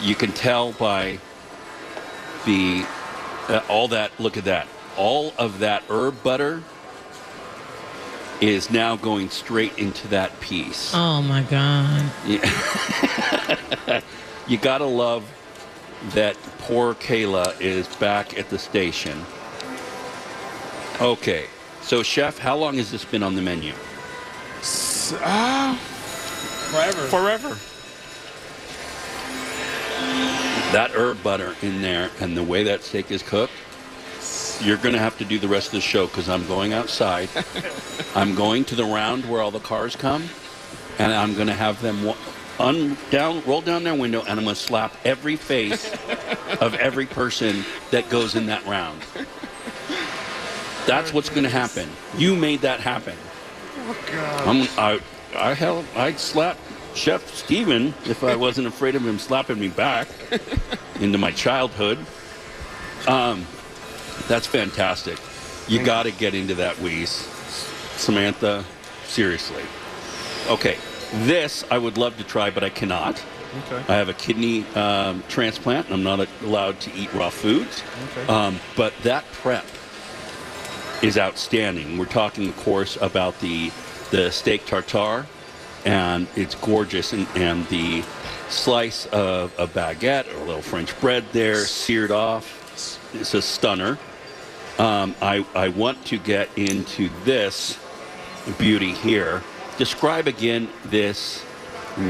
You 0.00 0.14
can 0.14 0.30
tell 0.30 0.70
by 0.70 1.18
the 2.44 2.86
uh, 3.48 3.60
all 3.68 3.88
that. 3.88 4.12
Look 4.20 4.36
at 4.36 4.44
that. 4.44 4.68
All 4.96 5.34
of 5.36 5.58
that 5.58 5.82
herb 5.90 6.22
butter 6.22 6.62
is 8.40 8.70
now 8.70 8.94
going 8.94 9.28
straight 9.30 9.76
into 9.76 10.06
that 10.08 10.38
piece. 10.38 10.92
Oh 10.94 11.20
my 11.22 11.42
God. 11.42 12.08
Yeah. 12.24 14.00
You 14.48 14.58
gotta 14.58 14.84
love 14.84 15.24
that 16.10 16.36
poor 16.58 16.94
Kayla 16.94 17.60
is 17.60 17.88
back 17.96 18.38
at 18.38 18.48
the 18.48 18.60
station. 18.60 19.24
Okay, 21.00 21.46
so 21.82 22.04
chef, 22.04 22.38
how 22.38 22.56
long 22.56 22.76
has 22.76 22.92
this 22.92 23.04
been 23.04 23.24
on 23.24 23.34
the 23.34 23.42
menu? 23.42 23.72
Ah, 25.20 25.78
Forever. 26.70 27.06
forever. 27.08 27.58
that 30.72 30.90
herb 30.94 31.22
butter 31.22 31.54
in 31.62 31.80
there 31.80 32.10
and 32.20 32.36
the 32.36 32.42
way 32.42 32.64
that 32.64 32.82
steak 32.82 33.10
is 33.10 33.22
cooked, 33.22 33.52
you're 34.60 34.76
going 34.76 34.94
to 34.94 34.98
have 34.98 35.16
to 35.18 35.24
do 35.24 35.38
the 35.38 35.48
rest 35.48 35.68
of 35.68 35.72
the 35.74 35.80
show 35.80 36.06
because 36.06 36.28
I'm 36.28 36.46
going 36.46 36.72
outside. 36.72 37.28
I'm 38.14 38.34
going 38.34 38.64
to 38.66 38.74
the 38.74 38.84
round 38.84 39.24
where 39.28 39.40
all 39.40 39.50
the 39.50 39.60
cars 39.60 39.94
come, 39.96 40.24
and 40.98 41.12
I'm 41.12 41.34
going 41.34 41.46
to 41.46 41.54
have 41.54 41.80
them 41.82 42.02
wa- 42.04 42.16
un, 42.58 42.96
down, 43.10 43.42
roll 43.46 43.60
down 43.60 43.84
their 43.84 43.94
window, 43.94 44.20
and 44.22 44.30
I'm 44.30 44.44
going 44.44 44.56
to 44.56 44.60
slap 44.60 44.94
every 45.04 45.36
face 45.36 45.92
of 46.60 46.74
every 46.74 47.06
person 47.06 47.64
that 47.90 48.08
goes 48.10 48.34
in 48.34 48.46
that 48.46 48.64
round. 48.66 49.00
That's 50.86 51.12
what's 51.12 51.28
going 51.28 51.44
to 51.44 51.50
happen. 51.50 51.88
You 52.16 52.34
made 52.34 52.60
that 52.62 52.80
happen. 52.80 53.16
I'm, 54.46 54.68
I, 54.78 55.00
I 55.34 55.54
held, 55.54 55.84
I'd 55.94 56.18
slap 56.18 56.56
Chef 56.94 57.34
Steven 57.34 57.94
if 58.06 58.24
I 58.24 58.36
wasn't 58.36 58.66
afraid 58.66 58.94
of 58.94 59.06
him 59.06 59.18
slapping 59.18 59.60
me 59.60 59.68
back 59.68 60.08
into 61.00 61.18
my 61.18 61.30
childhood. 61.30 61.98
Um, 63.06 63.46
that's 64.28 64.46
fantastic. 64.46 65.18
You 65.68 65.84
got 65.84 66.04
to 66.04 66.12
get 66.12 66.34
into 66.34 66.54
that 66.56 66.78
wheeze. 66.78 67.10
Samantha, 67.96 68.64
seriously. 69.04 69.62
Okay, 70.48 70.76
this 71.12 71.64
I 71.70 71.78
would 71.78 71.98
love 71.98 72.16
to 72.18 72.24
try, 72.24 72.50
but 72.50 72.62
I 72.64 72.70
cannot. 72.70 73.22
Okay. 73.66 73.84
I 73.88 73.96
have 73.96 74.08
a 74.08 74.14
kidney 74.14 74.66
um, 74.74 75.22
transplant, 75.28 75.86
and 75.86 75.94
I'm 75.94 76.02
not 76.02 76.28
allowed 76.42 76.78
to 76.80 76.92
eat 76.94 77.12
raw 77.14 77.30
foods. 77.30 77.82
Okay. 78.10 78.32
Um, 78.32 78.60
but 78.76 78.92
that 79.02 79.24
prep 79.32 79.64
is 81.06 81.16
outstanding. 81.16 81.98
We're 81.98 82.06
talking, 82.06 82.48
of 82.48 82.56
course, 82.56 82.96
about 83.00 83.38
the 83.40 83.70
the 84.10 84.30
steak 84.30 84.66
tartare, 84.66 85.26
and 85.84 86.26
it's 86.36 86.54
gorgeous, 86.54 87.12
and, 87.12 87.26
and 87.34 87.66
the 87.68 88.04
slice 88.48 89.06
of 89.06 89.52
a 89.58 89.66
baguette 89.66 90.32
or 90.32 90.36
a 90.38 90.44
little 90.44 90.62
French 90.62 90.98
bread 91.00 91.24
there, 91.32 91.64
seared 91.64 92.10
off. 92.10 92.62
It's 93.14 93.34
a 93.34 93.42
stunner. 93.42 93.98
Um, 94.78 95.14
I, 95.22 95.44
I 95.54 95.68
want 95.68 96.04
to 96.06 96.18
get 96.18 96.48
into 96.56 97.08
this 97.24 97.78
beauty 98.58 98.92
here. 98.92 99.42
Describe 99.78 100.28
again 100.28 100.68
this 100.84 101.44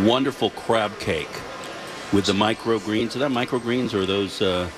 wonderful 0.03 0.51
crab 0.51 0.99
cake 0.99 1.31
with 2.13 2.27
the 2.27 2.33
microgreens. 2.33 3.15
Are 3.15 3.21
that 3.21 3.31
microgreens 3.31 3.95
or 3.95 4.05
those 4.05 4.43
uh, 4.43 4.69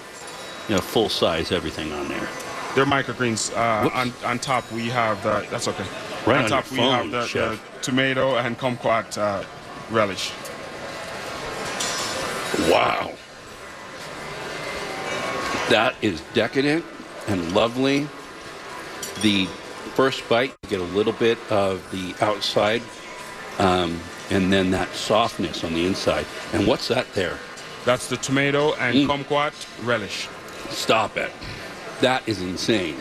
you 0.69 0.75
know, 0.75 0.81
full 0.81 1.09
size 1.09 1.51
everything 1.51 1.93
on 1.93 2.09
there? 2.09 2.29
They're 2.79 2.87
microgreens. 2.87 3.53
Uh, 3.57 3.91
on, 3.93 4.13
on 4.25 4.39
top 4.39 4.71
we 4.71 4.87
have 4.87 5.21
the. 5.25 5.45
That's 5.51 5.67
okay. 5.67 5.85
Right 6.25 6.37
on 6.37 6.45
on 6.45 6.49
top 6.49 6.71
we 6.71 6.79
have 6.79 7.11
the, 7.11 7.19
the 7.33 7.59
tomato 7.83 8.37
and 8.37 8.57
kumquat 8.57 9.19
uh, 9.19 9.43
relish. 9.91 10.31
Wow. 12.71 13.15
That 15.71 15.97
is 16.03 16.21
decadent 16.35 16.85
and 17.27 17.53
lovely. 17.53 18.07
The 19.23 19.47
first 19.97 20.29
bite, 20.29 20.55
you 20.63 20.71
get 20.71 20.81
a 20.81 20.85
little 20.85 21.15
bit 21.15 21.37
of 21.51 21.83
the 21.91 22.15
outside, 22.25 22.83
um, 23.59 23.99
and 24.31 24.53
then 24.53 24.71
that 24.71 24.95
softness 24.95 25.65
on 25.65 25.75
the 25.75 25.85
inside. 25.85 26.27
And 26.53 26.65
what's 26.65 26.87
that 26.87 27.13
there? 27.15 27.39
That's 27.85 28.07
the 28.07 28.19
tomato 28.19 28.75
and 28.75 28.95
Mm. 28.99 29.25
kumquat 29.25 29.85
relish. 29.85 30.29
Stop 30.71 31.17
it. 31.17 31.33
That 32.01 32.29
is 32.29 32.41
insane. 32.43 32.97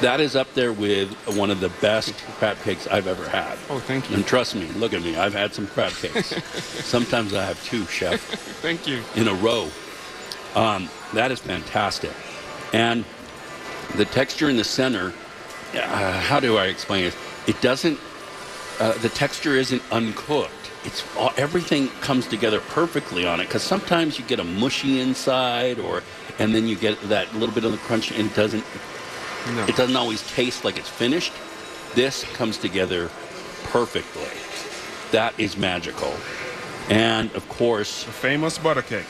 That 0.00 0.20
is 0.20 0.34
up 0.34 0.52
there 0.54 0.72
with 0.72 1.12
one 1.36 1.50
of 1.50 1.60
the 1.60 1.68
best 1.80 2.12
crab 2.38 2.58
cakes 2.62 2.88
I've 2.88 3.06
ever 3.06 3.28
had. 3.28 3.56
Oh, 3.70 3.78
thank 3.78 4.10
you. 4.10 4.16
And 4.16 4.26
trust 4.26 4.54
me, 4.56 4.66
look 4.72 4.92
at 4.92 5.02
me. 5.02 5.16
I've 5.16 5.32
had 5.32 5.54
some 5.54 5.68
crab 5.68 5.92
cakes. 5.92 6.34
Sometimes 6.84 7.32
I 7.34 7.44
have 7.44 7.62
two, 7.64 7.86
chef. 7.86 8.20
Thank 8.60 8.86
you. 8.88 9.02
in 9.14 9.28
a 9.28 9.34
row. 9.34 9.68
Um, 10.54 10.90
that 11.14 11.30
is 11.30 11.38
fantastic. 11.40 12.10
And 12.72 13.04
the 13.96 14.04
texture 14.04 14.50
in 14.50 14.56
the 14.56 14.64
center, 14.64 15.12
uh, 15.74 16.12
how 16.20 16.40
do 16.40 16.56
I 16.58 16.66
explain 16.66 17.04
it? 17.04 17.16
It 17.46 17.60
doesn't, 17.60 17.98
uh, 18.80 18.92
the 18.98 19.08
texture 19.08 19.54
isn't 19.54 19.82
uncooked. 19.92 20.61
It's 20.84 21.04
all, 21.16 21.32
everything 21.36 21.88
comes 22.00 22.26
together 22.26 22.60
perfectly 22.60 23.24
on 23.26 23.40
it 23.40 23.44
because 23.44 23.62
sometimes 23.62 24.18
you 24.18 24.24
get 24.24 24.40
a 24.40 24.44
mushy 24.44 25.00
inside 25.00 25.78
or 25.78 26.02
and 26.38 26.54
then 26.54 26.66
you 26.66 26.76
get 26.76 27.00
that 27.08 27.32
little 27.34 27.54
bit 27.54 27.64
of 27.64 27.72
the 27.72 27.78
crunch 27.78 28.10
and 28.10 28.30
it 28.30 28.34
doesn't 28.34 28.64
No. 29.54 29.64
it 29.66 29.76
doesn't 29.76 29.96
always 29.96 30.22
taste 30.32 30.64
like 30.64 30.76
it's 30.78 30.88
finished. 30.88 31.32
This 31.94 32.24
comes 32.34 32.58
together 32.58 33.10
perfectly. 33.64 34.28
That 35.12 35.34
is 35.38 35.56
magical. 35.56 36.14
And 36.88 37.32
of 37.34 37.48
course, 37.48 38.04
The 38.04 38.12
famous 38.12 38.58
butter 38.58 38.82
cake. 38.82 39.06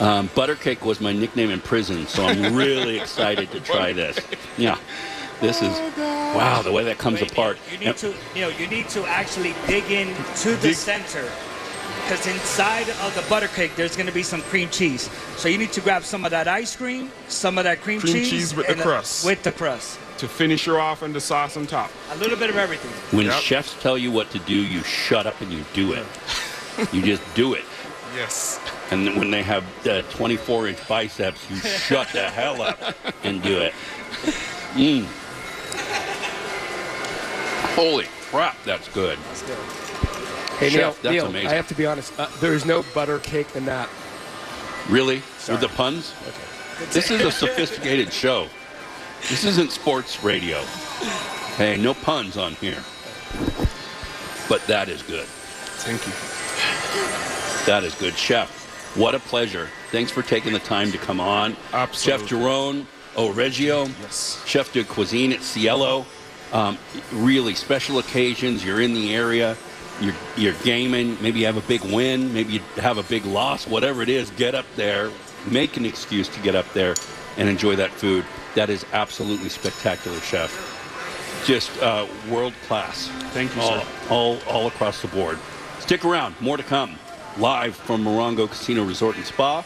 um, 0.00 0.28
Buttercake 0.28 0.82
was 0.82 1.00
my 1.00 1.12
nickname 1.12 1.50
in 1.50 1.60
prison, 1.60 2.06
so 2.06 2.24
I'm 2.24 2.54
really 2.54 2.98
excited 3.00 3.50
to 3.50 3.60
try 3.60 3.92
this. 3.92 4.18
Yeah, 4.56 4.78
this 5.42 5.60
is 5.60 5.78
wow 6.34 6.62
the 6.62 6.72
way 6.72 6.84
that 6.84 6.96
comes 6.98 7.20
Wait, 7.20 7.30
apart. 7.32 7.58
You 7.70 7.78
need 7.78 7.86
And- 7.88 7.96
to, 7.98 8.14
you 8.34 8.40
know, 8.40 8.48
you 8.48 8.66
need 8.68 8.88
to 8.90 9.04
actually 9.06 9.54
dig 9.66 9.90
in 9.90 10.14
to 10.42 10.50
the 10.56 10.68
Dig- 10.68 10.76
center, 10.76 11.28
because 12.04 12.26
inside 12.26 12.88
of 13.04 13.14
the 13.14 13.22
butter 13.28 13.48
cake 13.48 13.76
there's 13.76 13.94
going 13.96 14.06
to 14.06 14.12
be 14.12 14.22
some 14.22 14.40
cream 14.42 14.70
cheese. 14.70 15.10
So 15.36 15.48
you 15.48 15.58
need 15.58 15.72
to 15.72 15.80
grab 15.80 16.04
some 16.04 16.24
of 16.24 16.30
that 16.30 16.48
ice 16.48 16.74
cream, 16.76 17.10
some 17.28 17.58
of 17.58 17.64
that 17.64 17.80
cream, 17.82 18.00
Cream 18.00 18.14
cheese 18.24 18.54
with 18.54 18.66
the 18.66 18.72
and, 18.72 18.80
crust. 18.80 19.26
With 19.26 19.42
the 19.42 19.52
crust, 19.52 19.98
To 20.18 20.28
finish 20.28 20.66
you 20.66 20.76
off 20.78 21.02
and 21.02 21.14
the 21.14 21.20
sauce 21.20 21.56
on 21.56 21.66
top. 21.66 21.90
a 22.12 22.16
little 22.16 22.36
bit 22.38 22.48
of 22.50 22.56
everything. 22.56 22.90
when 23.16 23.26
Yep. 23.26 23.40
chefs 23.42 23.74
tell 23.82 23.98
you 23.98 24.10
what 24.10 24.30
to 24.30 24.38
do, 24.40 24.54
you 24.54 24.82
shut 24.84 25.26
up 25.26 25.40
and 25.40 25.52
you 25.52 25.64
do 25.74 25.92
it. 25.92 26.06
you 26.92 27.02
just 27.02 27.22
do 27.34 27.52
it. 27.54 27.64
Yes. 28.16 28.60
And 28.90 29.16
when 29.16 29.30
they 29.30 29.42
have 29.42 29.64
uh, 29.86 30.02
24 30.10 30.68
inch 30.68 30.86
biceps, 30.88 31.40
you 31.50 31.56
shut 31.56 32.08
the 32.12 32.28
hell 32.28 32.60
up 32.60 32.78
and 33.24 33.42
do 33.42 33.58
it. 33.58 33.72
Mm. 34.74 35.06
Holy 37.74 38.06
crap, 38.30 38.56
that's 38.64 38.88
good. 38.88 39.18
Hey, 40.58 40.70
Chef, 40.70 40.80
Neil, 40.80 40.90
that's 41.02 41.04
Neil 41.04 41.26
amazing. 41.26 41.48
I 41.48 41.54
have 41.54 41.68
to 41.68 41.74
be 41.74 41.86
honest. 41.86 42.18
Uh, 42.18 42.28
there's 42.40 42.64
no 42.64 42.84
butter 42.94 43.18
cake 43.18 43.48
than 43.48 43.64
that. 43.64 43.88
Really? 44.88 45.20
Sorry. 45.38 45.58
With 45.58 45.70
the 45.70 45.74
puns? 45.76 46.14
Okay. 46.22 46.86
This 46.92 47.10
is 47.10 47.20
a 47.22 47.30
sophisticated 47.30 48.12
show. 48.12 48.48
This 49.28 49.44
isn't 49.44 49.70
sports 49.70 50.22
radio. 50.22 50.60
Hey, 51.56 51.76
no 51.76 51.94
puns 51.94 52.36
on 52.36 52.54
here. 52.54 52.82
But 54.48 54.66
that 54.66 54.88
is 54.88 55.02
good. 55.02 55.26
Thank 55.26 56.06
you. 56.06 56.12
That 57.66 57.84
is 57.84 57.94
good. 57.94 58.14
Chef, 58.16 58.50
what 58.96 59.14
a 59.14 59.20
pleasure. 59.20 59.68
Thanks 59.90 60.10
for 60.10 60.22
taking 60.22 60.52
the 60.52 60.58
time 60.58 60.90
to 60.92 60.98
come 60.98 61.20
on. 61.20 61.56
Absolutely. 61.72 62.26
Chef 62.26 62.28
Jerome 62.28 62.86
Oreggio, 63.16 63.88
Yes. 64.00 64.42
Chef 64.46 64.72
de 64.72 64.84
Cuisine 64.84 65.32
at 65.32 65.42
Cielo. 65.42 66.06
Um, 66.52 66.78
really 67.12 67.54
special 67.54 67.98
occasions. 67.98 68.64
You're 68.64 68.80
in 68.80 68.94
the 68.94 69.14
area. 69.14 69.56
You're, 70.00 70.14
you're 70.36 70.54
gaming. 70.64 71.16
Maybe 71.22 71.40
you 71.40 71.46
have 71.46 71.56
a 71.56 71.62
big 71.62 71.82
win. 71.82 72.32
Maybe 72.34 72.54
you 72.54 72.60
have 72.76 72.98
a 72.98 73.02
big 73.04 73.24
loss. 73.24 73.66
Whatever 73.66 74.02
it 74.02 74.08
is, 74.08 74.30
get 74.30 74.54
up 74.54 74.66
there. 74.76 75.10
Make 75.50 75.76
an 75.76 75.84
excuse 75.86 76.28
to 76.28 76.40
get 76.40 76.54
up 76.54 76.70
there 76.72 76.94
and 77.36 77.48
enjoy 77.48 77.76
that 77.76 77.90
food. 77.90 78.24
That 78.54 78.68
is 78.70 78.84
absolutely 78.92 79.48
spectacular, 79.48 80.18
Chef. 80.20 80.50
Just 81.46 81.70
uh, 81.82 82.06
world 82.30 82.52
class. 82.66 83.08
Thank 83.32 83.54
you, 83.56 83.62
all, 83.62 83.80
sir. 83.80 83.86
all, 84.10 84.38
all 84.48 84.66
across 84.68 85.00
the 85.02 85.08
board. 85.08 85.38
Stick 85.80 86.04
around. 86.04 86.34
More 86.40 86.56
to 86.56 86.62
come. 86.62 86.96
Live 87.38 87.74
from 87.74 88.04
Morongo 88.04 88.48
Casino 88.48 88.84
Resort 88.84 89.16
and 89.16 89.24
Spa. 89.24 89.64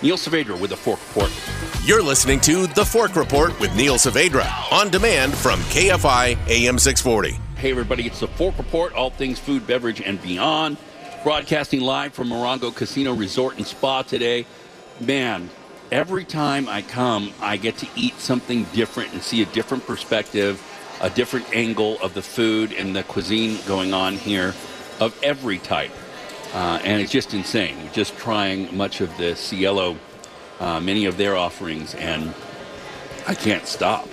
Neil 0.00 0.16
Saavedra 0.16 0.58
with 0.58 0.70
the 0.70 0.76
Fork 0.76 1.00
Report. 1.08 1.30
You're 1.86 2.02
listening 2.02 2.40
to 2.40 2.66
The 2.66 2.82
Fork 2.82 3.14
Report 3.14 3.60
with 3.60 3.76
Neil 3.76 3.96
Saavedra 3.96 4.72
on 4.72 4.88
demand 4.88 5.34
from 5.34 5.60
KFI 5.64 6.34
AM 6.48 6.78
640. 6.78 7.32
Hey, 7.56 7.72
everybody, 7.72 8.06
it's 8.06 8.20
the 8.20 8.26
Fork 8.26 8.56
Report, 8.56 8.94
all 8.94 9.10
things 9.10 9.38
food, 9.38 9.66
beverage, 9.66 10.00
and 10.00 10.18
beyond. 10.22 10.78
Broadcasting 11.24 11.82
live 11.82 12.14
from 12.14 12.28
Morongo 12.30 12.74
Casino 12.74 13.12
Resort 13.12 13.58
and 13.58 13.66
Spa 13.66 14.00
today. 14.00 14.46
Man, 14.98 15.50
every 15.92 16.24
time 16.24 16.70
I 16.70 16.80
come, 16.80 17.34
I 17.42 17.58
get 17.58 17.76
to 17.76 17.88
eat 17.94 18.18
something 18.18 18.64
different 18.72 19.12
and 19.12 19.22
see 19.22 19.42
a 19.42 19.46
different 19.46 19.86
perspective, 19.86 20.62
a 21.02 21.10
different 21.10 21.54
angle 21.54 22.00
of 22.00 22.14
the 22.14 22.22
food 22.22 22.72
and 22.72 22.96
the 22.96 23.02
cuisine 23.02 23.58
going 23.66 23.92
on 23.92 24.14
here 24.14 24.54
of 25.00 25.14
every 25.22 25.58
type. 25.58 25.92
Uh, 26.54 26.80
and 26.82 27.02
it's 27.02 27.12
just 27.12 27.34
insane. 27.34 27.76
Just 27.92 28.16
trying 28.16 28.74
much 28.74 29.02
of 29.02 29.14
the 29.18 29.36
Cielo, 29.36 29.98
uh, 30.60 30.80
many 30.80 31.06
of 31.06 31.16
their 31.16 31.36
offerings, 31.36 31.94
and 31.94 32.34
I 33.26 33.34
can't 33.34 33.66
stop. 33.66 34.08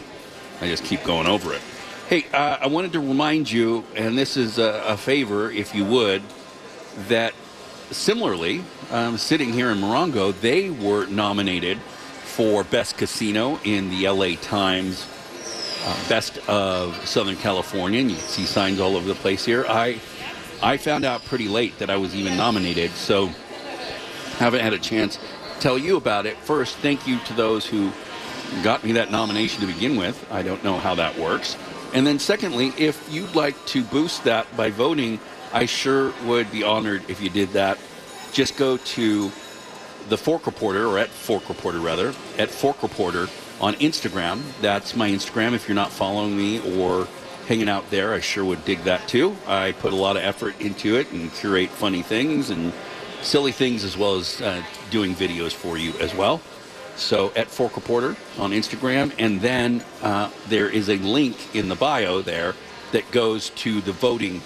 I 0.62 0.68
just 0.68 0.84
keep 0.84 1.04
going 1.04 1.28
over 1.28 1.54
it. 1.54 1.62
Hey, 2.08 2.26
uh, 2.34 2.58
I 2.62 2.68
wanted 2.68 2.94
to 2.94 3.00
remind 3.00 3.50
you, 3.50 3.86
and 3.96 4.18
this 4.18 4.38
is 4.38 4.58
a, 4.58 4.84
a 4.88 4.98
favor, 4.98 5.50
if 5.50 5.74
you 5.74 5.86
would, 5.86 6.22
that 7.08 7.34
similarly, 7.90 8.64
um, 8.92 9.18
sitting 9.18 9.54
here 9.54 9.70
in 9.70 9.78
Morongo, 9.78 10.40
they 10.40 10.70
were 10.70 11.06
nominated 11.08 11.80
for 11.80 12.64
Best 12.64 12.98
Casino 12.98 13.60
in 13.64 13.90
the 13.90 14.08
LA 14.08 14.36
Times 14.42 15.08
uh, 15.84 16.10
Best 16.10 16.38
of 16.48 16.96
Southern 17.08 17.36
California, 17.36 18.00
and 18.00 18.12
you 18.12 18.18
can 18.18 18.26
see 18.26 18.46
signs 18.46 18.80
all 18.80 18.96
over 18.96 19.08
the 19.08 19.16
place 19.16 19.46
here. 19.46 19.66
I 19.68 20.00
I 20.62 20.78
found 20.78 21.06
out 21.06 21.26
pretty 21.26 21.48
late 21.48 21.80
that 21.80 21.90
I 21.90 21.98
was 21.98 22.16
even 22.16 22.38
nominated, 22.38 22.92
so 22.92 23.32
haven't 24.38 24.62
had 24.62 24.74
a 24.74 24.80
chance 24.80 25.18
tell 25.62 25.78
you 25.78 25.96
about 25.98 26.26
it. 26.26 26.38
First, 26.38 26.78
thank 26.78 27.08
you 27.08 27.20
to 27.20 27.34
those 27.34 27.66
who 27.66 27.92
got 28.64 28.84
me 28.84 28.92
that 28.94 29.12
nomination 29.12 29.62
to 29.62 29.68
begin 29.68 29.96
with. 29.96 30.26
I 30.32 30.42
don't 30.42 30.64
know 30.64 30.78
how 30.78 30.96
that 30.96 31.18
works. 31.18 31.56
And 31.94 32.06
then 32.06 32.20
secondly, 32.20 32.74
if 32.78 33.08
you'd 33.12 33.36
like 33.36 33.56
to 33.68 33.84
boost 33.84 34.24
that 34.26 34.46
by 34.58 34.70
voting 34.70 35.20
I 35.54 35.66
sure 35.66 36.14
would 36.26 36.50
be 36.52 36.64
honored 36.64 37.04
if 37.10 37.22
you 37.22 37.30
did 37.30 37.50
that. 37.50 37.78
Just 38.32 38.56
go 38.56 38.78
to 38.78 39.32
the 40.08 40.18
Fork 40.18 40.46
Reporter, 40.46 40.88
or 40.88 40.98
at 40.98 41.10
Fork 41.10 41.50
Reporter 41.50 41.80
rather, 41.80 42.14
at 42.38 42.50
Fork 42.50 42.82
Reporter 42.82 43.28
on 43.60 43.74
Instagram. 43.76 44.42
That's 44.62 44.96
my 44.96 45.10
Instagram. 45.10 45.54
If 45.54 45.68
you're 45.68 45.76
not 45.76 45.92
following 45.92 46.38
me 46.38 46.60
or 46.78 47.08
hanging 47.48 47.68
out 47.68 47.90
there, 47.90 48.14
I 48.14 48.22
sure 48.22 48.46
would 48.46 48.64
dig 48.64 48.80
that 48.86 49.08
too. 49.10 49.36
I 49.46 49.74
put 49.74 49.92
a 49.92 49.96
lot 49.96 50.16
of 50.16 50.24
effort 50.24 50.60
into 50.62 50.96
it 50.96 51.12
and 51.12 51.32
curate 51.34 51.70
funny 51.70 52.02
things 52.02 52.50
and 52.50 52.72
silly 53.22 53.52
things 53.52 53.84
as 53.84 53.98
well 53.98 54.16
as 54.16 54.42
uh, 54.42 54.64
doing 54.90 55.16
videos 55.16 55.54
for 55.54 55.78
you 55.78 55.94
as 56.00 56.14
well. 56.14 56.42
So 56.96 57.32
at 57.36 57.48
Fork 57.48 57.76
Reporter 57.76 58.16
on 58.38 58.52
Instagram, 58.52 59.14
and 59.18 59.42
then 59.42 59.84
uh, 60.02 60.30
there 60.48 60.70
is 60.70 60.90
a 60.90 60.98
link 60.98 61.56
in 61.56 61.70
the 61.70 61.76
bio 61.76 62.22
there 62.22 62.54
that 62.92 63.10
goes 63.12 63.50
to 63.52 63.82
the 63.82 63.92
voting 63.92 64.42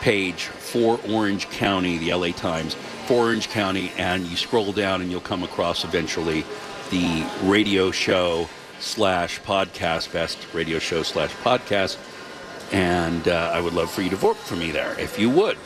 page 0.00 0.44
for 0.44 0.98
Orange 1.08 1.48
County, 1.50 1.98
the 1.98 2.14
LA 2.14 2.28
Times, 2.28 2.74
for 3.06 3.26
Orange 3.26 3.50
County, 3.50 3.92
and 3.98 4.26
you 4.26 4.36
scroll 4.36 4.72
down 4.72 5.02
and 5.02 5.10
you'll 5.10 5.20
come 5.20 5.42
across 5.42 5.84
eventually 5.84 6.44
the 6.90 7.28
radio 7.42 7.90
show 7.90 8.48
slash 8.80 9.40
podcast, 9.42 10.12
best 10.12 10.38
radio 10.54 10.78
show 10.78 11.02
slash 11.02 11.32
podcast. 11.36 11.98
And 12.72 13.28
uh, 13.28 13.50
I 13.52 13.60
would 13.60 13.74
love 13.74 13.90
for 13.90 14.02
you 14.02 14.10
to 14.10 14.16
vote 14.16 14.36
for 14.36 14.56
me 14.56 14.70
there 14.70 14.98
if 14.98 15.18
you 15.18 15.28
would. 15.28 15.58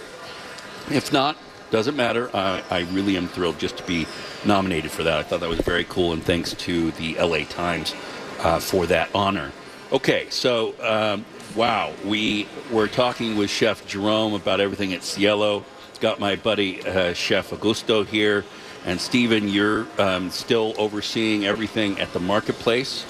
If 0.90 1.12
not, 1.12 1.36
doesn't 1.71 1.97
matter. 1.97 2.30
I, 2.35 2.62
I 2.71 2.80
really 2.92 3.16
am 3.16 3.28
thrilled 3.28 3.59
just 3.59 3.76
to 3.78 3.85
be 3.85 4.06
nominated 4.44 4.90
for 4.90 5.02
that. 5.02 5.18
I 5.18 5.23
thought 5.23 5.40
that 5.40 5.49
was 5.49 5.61
very 5.61 5.85
cool, 5.85 6.12
and 6.12 6.23
thanks 6.23 6.54
to 6.54 6.90
the 6.92 7.16
LA 7.16 7.44
Times 7.44 7.94
uh, 8.40 8.59
for 8.61 8.87
that 8.87 9.09
honor. 9.14 9.52
Okay, 9.92 10.26
so 10.30 10.75
um, 10.83 11.25
wow, 11.54 11.92
we 12.04 12.49
were 12.71 12.88
talking 12.88 13.37
with 13.37 13.50
Chef 13.50 13.87
Jerome 13.87 14.35
about 14.35 14.61
everything 14.61 14.92
at 14.92 15.02
Cielo. 15.02 15.64
Got 16.00 16.18
my 16.18 16.37
buddy 16.37 16.85
uh, 16.87 17.12
Chef 17.12 17.50
Augusto 17.50 18.06
here, 18.06 18.44
and 18.85 19.00
Stephen, 19.00 19.49
you're 19.49 19.87
um, 19.99 20.30
still 20.30 20.75
overseeing 20.78 21.47
everything 21.47 22.00
at 22.00 22.12
the 22.12 22.21
marketplace. 22.21 23.04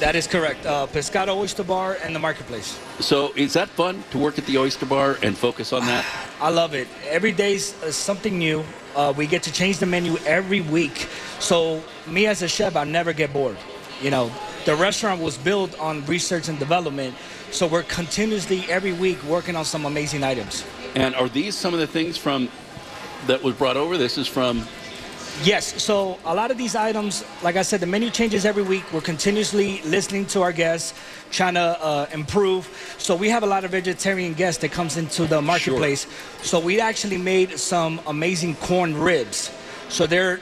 That 0.00 0.16
is 0.16 0.26
correct. 0.26 0.64
Uh, 0.64 0.86
Pescado 0.86 1.36
Oyster 1.36 1.62
Bar 1.62 1.98
and 2.02 2.14
the 2.14 2.18
Marketplace. 2.18 2.80
So, 3.00 3.34
is 3.36 3.52
that 3.52 3.68
fun 3.68 4.02
to 4.12 4.18
work 4.18 4.38
at 4.38 4.46
the 4.46 4.56
Oyster 4.56 4.86
Bar 4.86 5.18
and 5.22 5.36
focus 5.36 5.74
on 5.74 5.84
that? 5.84 6.06
I 6.40 6.48
love 6.48 6.72
it. 6.72 6.88
Every 7.06 7.32
day's 7.32 7.74
uh, 7.82 7.92
something 7.92 8.38
new. 8.38 8.64
Uh, 8.96 9.12
we 9.14 9.26
get 9.26 9.42
to 9.42 9.52
change 9.52 9.76
the 9.76 9.84
menu 9.84 10.16
every 10.24 10.62
week. 10.62 11.06
So 11.38 11.84
me 12.06 12.26
as 12.26 12.40
a 12.40 12.48
chef, 12.48 12.76
I 12.76 12.84
never 12.84 13.12
get 13.12 13.30
bored. 13.34 13.58
You 14.00 14.10
know, 14.10 14.32
the 14.64 14.74
restaurant 14.74 15.20
was 15.20 15.36
built 15.36 15.78
on 15.78 16.02
research 16.06 16.48
and 16.48 16.58
development. 16.58 17.14
So 17.50 17.66
we're 17.66 17.82
continuously 17.82 18.64
every 18.70 18.94
week 18.94 19.22
working 19.24 19.54
on 19.54 19.66
some 19.66 19.84
amazing 19.84 20.24
items. 20.24 20.64
And 20.94 21.14
are 21.14 21.28
these 21.28 21.54
some 21.54 21.74
of 21.74 21.80
the 21.80 21.86
things 21.86 22.16
from 22.16 22.48
that 23.26 23.42
was 23.42 23.54
brought 23.54 23.76
over? 23.76 23.98
This 23.98 24.16
is 24.16 24.26
from 24.26 24.66
Yes, 25.42 25.82
so 25.82 26.18
a 26.26 26.34
lot 26.34 26.50
of 26.50 26.58
these 26.58 26.76
items, 26.76 27.24
like 27.42 27.56
I 27.56 27.62
said, 27.62 27.80
the 27.80 27.86
menu 27.86 28.10
changes 28.10 28.44
every 28.44 28.62
week. 28.62 28.84
We're 28.92 29.00
continuously 29.00 29.80
listening 29.82 30.26
to 30.26 30.42
our 30.42 30.52
guests, 30.52 30.92
trying 31.30 31.54
to 31.54 31.82
uh, 31.82 32.06
improve. 32.12 32.68
So 32.98 33.16
we 33.16 33.30
have 33.30 33.42
a 33.42 33.46
lot 33.46 33.64
of 33.64 33.70
vegetarian 33.70 34.34
guests 34.34 34.60
that 34.60 34.70
comes 34.70 34.98
into 34.98 35.24
the 35.24 35.40
marketplace. 35.40 36.06
So 36.42 36.60
we 36.60 36.78
actually 36.78 37.16
made 37.16 37.58
some 37.58 38.00
amazing 38.06 38.56
corn 38.56 38.94
ribs. 38.94 39.50
So 39.88 40.06
they're 40.06 40.40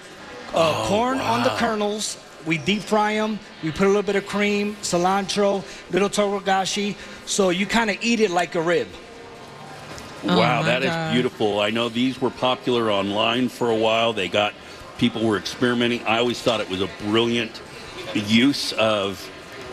uh, 0.52 0.86
corn 0.88 1.20
on 1.20 1.44
the 1.44 1.50
kernels. 1.50 2.18
We 2.44 2.58
deep 2.58 2.82
fry 2.82 3.14
them. 3.14 3.38
We 3.62 3.70
put 3.70 3.82
a 3.82 3.88
little 3.88 4.02
bit 4.02 4.16
of 4.16 4.26
cream, 4.26 4.74
cilantro, 4.82 5.62
little 5.92 6.08
togarashi. 6.08 6.96
So 7.24 7.50
you 7.50 7.66
kind 7.66 7.90
of 7.90 7.98
eat 8.00 8.18
it 8.18 8.32
like 8.32 8.56
a 8.56 8.60
rib. 8.60 8.88
Wow, 10.24 10.60
my 10.60 10.66
that 10.66 10.82
is 10.82 10.90
God. 10.90 11.12
beautiful. 11.12 11.60
I 11.60 11.70
know 11.70 11.88
these 11.88 12.20
were 12.20 12.30
popular 12.30 12.90
online 12.90 13.48
for 13.48 13.70
a 13.70 13.76
while. 13.76 14.12
They 14.12 14.28
got 14.28 14.54
people 14.98 15.26
were 15.26 15.36
experimenting. 15.36 16.04
I 16.06 16.18
always 16.18 16.40
thought 16.40 16.60
it 16.60 16.68
was 16.68 16.82
a 16.82 16.88
brilliant 17.04 17.60
use 18.14 18.72
of 18.72 19.30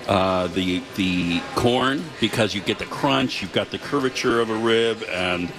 uh, 0.08 0.48
the 0.48 0.84
the 0.96 1.42
corn 1.56 2.04
because 2.20 2.54
you 2.54 2.62
get 2.62 2.80
the 2.80 2.86
crunch, 2.86 3.42
you've 3.42 3.54
got 3.54 3.72
the 3.72 3.80
curvature 3.80 4.40
of 4.40 4.50
a 4.50 4.56
rib, 4.56 5.04
and 5.10 5.52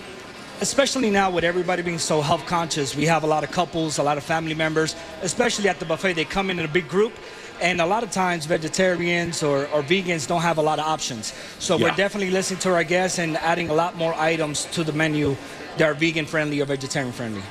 especially 0.61 1.11
now 1.11 1.31
with 1.31 1.45
everybody 1.45 1.83
being 1.83 1.99
so 1.99 2.21
health 2.21 2.47
conscious, 2.47 2.95
we 2.95 3.07
have 3.07 3.25
a 3.25 3.27
lot 3.27 3.45
of 3.45 3.51
couples, 3.51 3.99
a 3.99 4.03
lot 4.03 4.19
of 4.19 4.25
family 4.25 4.55
members, 4.55 4.95
especially 5.23 5.69
at 5.69 5.79
the 5.79 5.85
buffet. 5.85 6.15
They 6.15 6.25
come 6.25 6.51
in 6.51 6.59
in 6.59 6.65
a 6.65 6.69
big 6.69 6.89
group, 6.89 7.13
and 7.61 7.81
a 7.81 7.87
lot 7.87 8.03
of 8.03 8.11
times 8.11 8.47
vegetarians 8.47 9.43
or, 9.43 9.67
or 9.69 9.83
vegans 9.83 10.27
don't 10.27 10.43
have 10.43 10.59
a 10.59 10.63
lot 10.63 10.79
of 10.79 10.87
options. 10.87 11.33
So 11.59 11.77
Yeah. 11.77 11.85
we're 11.91 11.97
definitely 11.97 12.31
listening 12.31 12.61
to 12.61 12.75
our 12.75 12.85
guests 12.85 13.19
and 13.19 13.37
adding 13.39 13.71
a 13.71 13.75
lot 13.75 13.97
more 13.97 14.15
items 14.15 14.67
to 14.73 14.85
the 14.85 14.93
menu 14.93 15.37
that 15.79 15.89
are 15.89 15.95
vegan 15.95 16.27
friendly 16.27 16.61
or 16.61 16.67
vegetarian 16.67 17.13
friendly. 17.13 17.43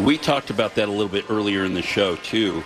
we 0.00 0.16
talked 0.16 0.48
about 0.50 0.74
that 0.76 0.88
a 0.88 0.90
little 0.90 1.08
bit 1.08 1.24
earlier 1.28 1.64
in 1.64 1.74
the 1.74 1.82
show 1.82 2.16
too, 2.16 2.64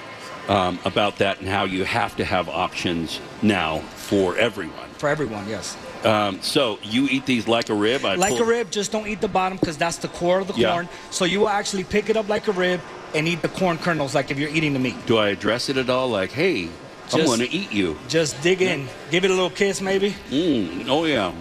um, 0.48 0.78
about 0.84 1.16
that 1.18 1.40
and 1.40 1.48
how 1.48 1.64
you 1.64 1.84
have 1.84 2.14
to 2.16 2.24
have 2.24 2.48
options 2.48 3.20
now 3.42 3.80
for 3.96 4.36
everyone. 4.38 4.88
For 4.98 5.08
everyone, 5.08 5.48
yes. 5.48 5.76
Um, 6.04 6.40
so 6.40 6.78
you 6.84 7.08
eat 7.10 7.26
these 7.26 7.48
like 7.48 7.68
a 7.68 7.74
rib. 7.74 8.04
I 8.04 8.14
Like 8.14 8.28
pulled- 8.30 8.42
a 8.42 8.44
rib, 8.44 8.70
just 8.70 8.92
don't 8.92 9.08
eat 9.08 9.20
the 9.20 9.26
bottom 9.28 9.58
because 9.58 9.76
that's 9.76 9.96
the 9.96 10.06
core 10.08 10.38
of 10.38 10.46
the 10.46 10.54
Yeah. 10.54 10.70
corn. 10.70 10.88
So 11.10 11.24
you 11.24 11.40
will 11.40 11.48
actually 11.48 11.82
pick 11.84 12.08
it 12.08 12.16
up 12.16 12.28
like 12.28 12.46
a 12.46 12.52
rib 12.52 12.80
and 13.14 13.26
eat 13.28 13.42
the 13.42 13.48
corn 13.48 13.78
kernels 13.78 14.14
like 14.14 14.30
if 14.30 14.38
you're 14.38 14.50
eating 14.50 14.72
the 14.72 14.78
meat. 14.78 14.96
Do 15.06 15.18
I 15.18 15.28
address 15.30 15.68
it 15.68 15.76
at 15.76 15.88
all? 15.90 16.08
Like, 16.08 16.30
hey, 16.32 16.68
I'm 17.12 17.24
going 17.24 17.40
to 17.40 17.50
eat 17.50 17.72
you. 17.72 17.96
Just 18.08 18.40
dig 18.42 18.62
in, 18.62 18.88
give 19.10 19.24
it 19.24 19.30
a 19.30 19.34
little 19.34 19.50
kiss 19.50 19.80
maybe. 19.80 20.10
Mm, 20.30 20.88
oh 20.88 21.04
yeah. 21.04 21.32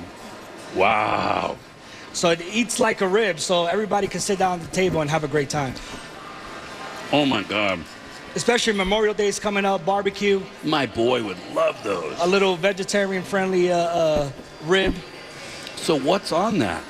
Wow. 0.75 1.58
So 2.13 2.30
it 2.30 2.41
eats 2.41 2.80
like 2.80 3.01
a 3.01 3.08
rib, 3.08 3.39
so 3.39 3.65
everybody 3.65 4.08
can 4.08 4.21
sit 4.21 4.39
down 4.39 4.60
at 4.60 4.65
the 4.65 4.71
table 4.71 5.01
and 5.01 5.10
have 5.10 5.23
a 5.23 5.28
great 5.28 5.49
time. 5.49 5.73
Oh 7.12 7.25
my 7.25 7.43
God. 7.43 7.80
Especially 8.36 8.73
Memorial 8.73 9.13
Day 9.13 9.28
is 9.28 9.39
coming 9.39 9.63
up, 9.63 9.86
barbecue, 9.86 10.41
My 10.63 10.86
boy 10.86 11.23
would 11.23 11.38
love 11.54 11.82
those. 11.84 12.17
a 12.19 12.28
little 12.28 12.58
vegetarian 12.58 13.23
friendly 13.23 13.71
uh, 13.71 13.78
uh, 13.78 14.32
rib. 14.63 14.93
So 15.78 15.97
what's 15.97 16.32
on 16.34 16.60
that? 16.60 16.84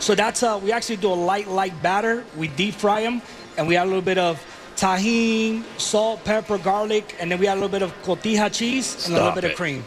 So 0.00 0.14
that's 0.14 0.42
uh, 0.42 0.60
we 0.62 0.72
actually 0.72 0.96
do 0.96 1.12
a 1.12 1.14
light, 1.14 1.48
light 1.48 1.80
batter. 1.82 2.24
We 2.36 2.48
deep 2.48 2.74
fry 2.74 3.02
them, 3.02 3.20
and 3.58 3.66
we 3.66 3.76
add 3.76 3.84
a 3.84 3.90
little 3.90 4.00
bit 4.00 4.18
of 4.18 4.42
Tajín, 4.76 5.64
salt, 5.76 6.24
pepper, 6.24 6.56
garlic, 6.56 7.16
and 7.18 7.30
then 7.30 7.40
we 7.40 7.48
add 7.48 7.54
a 7.54 7.60
little 7.60 7.68
bit 7.68 7.82
of 7.82 7.92
cotija 8.04 8.52
cheese 8.52 9.06
and 9.06 9.16
a 9.16 9.18
little 9.18 9.34
bit 9.34 9.42
it. 9.42 9.50
of 9.50 9.56
cream. 9.56 9.84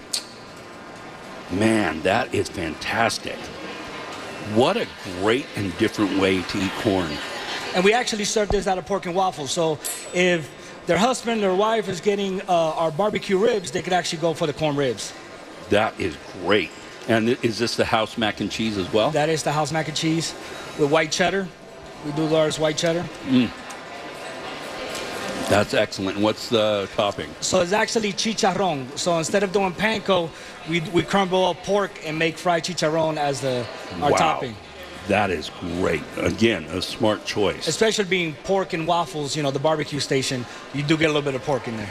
Man, 1.49 2.01
that 2.01 2.33
is 2.35 2.49
fantastic. 2.49 3.37
What 4.53 4.75
a 4.75 4.85
great 5.21 5.45
and 5.55 5.75
different 5.77 6.19
way 6.19 6.41
to 6.41 6.57
eat 6.57 6.71
corn. 6.79 7.09
And 7.73 7.85
we 7.85 7.93
actually 7.93 8.25
serve 8.25 8.49
this 8.49 8.67
out 8.67 8.77
of 8.77 8.85
pork 8.85 9.05
and 9.05 9.15
waffles. 9.15 9.51
So 9.51 9.79
if 10.13 10.51
their 10.87 10.97
husband 10.97 11.41
or 11.45 11.55
wife 11.55 11.87
is 11.87 12.01
getting 12.01 12.41
uh, 12.41 12.73
our 12.73 12.91
barbecue 12.91 13.37
ribs, 13.37 13.71
they 13.71 13.81
could 13.81 13.93
actually 13.93 14.19
go 14.19 14.33
for 14.33 14.45
the 14.45 14.53
corn 14.53 14.75
ribs. 14.75 15.13
That 15.69 15.97
is 15.97 16.17
great. 16.43 16.69
And 17.07 17.29
is 17.29 17.59
this 17.59 17.77
the 17.77 17.85
house 17.85 18.17
mac 18.17 18.41
and 18.41 18.51
cheese 18.51 18.77
as 18.77 18.91
well? 18.91 19.11
That 19.11 19.29
is 19.29 19.41
the 19.43 19.53
house 19.53 19.71
mac 19.71 19.87
and 19.87 19.95
cheese 19.95 20.35
with 20.77 20.91
white 20.91 21.13
cheddar. 21.13 21.47
We 22.05 22.11
do 22.11 22.35
ours 22.35 22.59
white 22.59 22.77
cheddar. 22.77 23.05
That's 25.51 25.73
excellent. 25.73 26.15
And 26.15 26.23
what's 26.23 26.49
the 26.49 26.89
topping? 26.95 27.29
So 27.41 27.61
it's 27.61 27.73
actually 27.73 28.13
chicharron. 28.13 28.97
So 28.97 29.17
instead 29.17 29.43
of 29.43 29.51
doing 29.51 29.73
panko, 29.73 30.29
we, 30.69 30.79
we 30.91 31.03
crumble 31.03 31.45
up 31.45 31.57
pork 31.63 31.91
and 32.05 32.17
make 32.17 32.37
fried 32.37 32.63
chicharron 32.63 33.17
as 33.17 33.41
the 33.41 33.65
our 34.01 34.11
wow. 34.11 34.17
topping. 34.17 34.55
That 35.07 35.29
is 35.29 35.49
great. 35.59 36.03
Again, 36.17 36.63
a 36.65 36.81
smart 36.81 37.25
choice. 37.25 37.67
Especially 37.67 38.05
being 38.05 38.33
pork 38.43 38.73
and 38.73 38.87
waffles, 38.87 39.35
you 39.35 39.43
know, 39.43 39.51
the 39.51 39.59
barbecue 39.59 39.99
station, 39.99 40.45
you 40.73 40.83
do 40.83 40.95
get 40.95 41.05
a 41.05 41.13
little 41.13 41.21
bit 41.21 41.35
of 41.35 41.43
pork 41.43 41.67
in 41.67 41.75
there. 41.75 41.89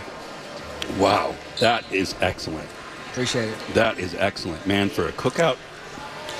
Wow. 0.99 1.35
That 1.59 1.85
is 1.93 2.15
excellent. 2.21 2.69
Appreciate 3.11 3.49
it. 3.49 3.59
That 3.75 3.99
is 3.99 4.15
excellent, 4.15 4.67
man, 4.67 4.89
for 4.89 5.09
a 5.09 5.13
cookout. 5.13 5.57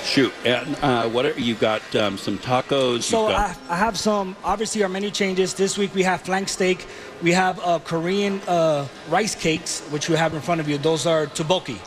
Shoot. 0.03 0.33
And 0.45 0.75
uh, 0.81 1.07
what 1.09 1.25
are, 1.25 1.39
you 1.39 1.55
got 1.55 1.95
um, 1.95 2.17
some 2.17 2.37
tacos? 2.39 3.03
So 3.03 3.27
you've 3.29 3.37
I, 3.37 3.55
I 3.69 3.75
have 3.75 3.97
some, 3.97 4.35
obviously 4.43 4.81
our 4.83 4.89
menu 4.89 5.11
changes. 5.11 5.53
This 5.53 5.77
week 5.77 5.93
we 5.95 6.03
have 6.03 6.21
flank 6.21 6.49
steak. 6.49 6.85
We 7.21 7.31
have 7.33 7.59
uh, 7.63 7.79
Korean 7.79 8.41
uh, 8.47 8.87
rice 9.09 9.35
cakes, 9.35 9.81
which 9.91 10.09
you 10.09 10.15
have 10.15 10.33
in 10.33 10.41
front 10.41 10.59
of 10.59 10.67
you. 10.67 10.77
Those 10.77 11.05
are 11.05 11.27
tteokbokki. 11.27 11.77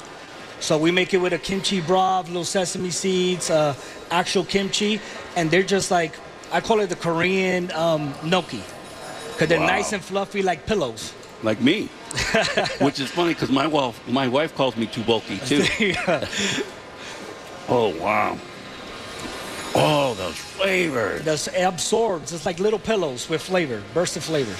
So 0.60 0.78
we 0.78 0.90
make 0.90 1.12
it 1.12 1.18
with 1.18 1.32
a 1.32 1.38
kimchi 1.38 1.80
broth, 1.80 2.28
little 2.28 2.44
sesame 2.44 2.90
seeds, 2.90 3.50
uh, 3.50 3.74
actual 4.10 4.44
kimchi, 4.44 5.00
and 5.36 5.50
they're 5.50 5.62
just 5.62 5.90
like, 5.90 6.14
I 6.52 6.60
call 6.60 6.80
it 6.80 6.88
the 6.88 6.96
Korean 6.96 7.70
um, 7.72 8.14
gnocchi. 8.24 8.62
Because 9.32 9.48
they're 9.48 9.58
Wow. 9.60 9.66
nice 9.66 9.92
and 9.92 10.02
fluffy 10.02 10.42
like 10.42 10.64
pillows. 10.66 11.12
like 11.42 11.60
me, 11.60 11.86
which 12.80 13.00
is 13.00 13.10
funny 13.10 13.34
because 13.34 13.50
my 13.50 13.66
wife, 13.66 14.00
my 14.08 14.28
wife 14.28 14.54
calls 14.54 14.76
me 14.76 14.86
too 14.86 15.02
bulky 15.10 15.38
too. 15.38 15.64
Oh 17.68 17.94
wow! 18.00 18.38
Oh, 19.74 20.14
those 20.14 20.36
flavors, 20.36 21.22
That's 21.24 21.48
absorbs. 21.56 22.32
It's 22.32 22.46
like 22.46 22.60
little 22.60 22.78
pillows 22.78 23.28
with 23.28 23.42
flavor, 23.42 23.82
burst 23.92 24.16
of 24.16 24.22
flavor. 24.24 24.54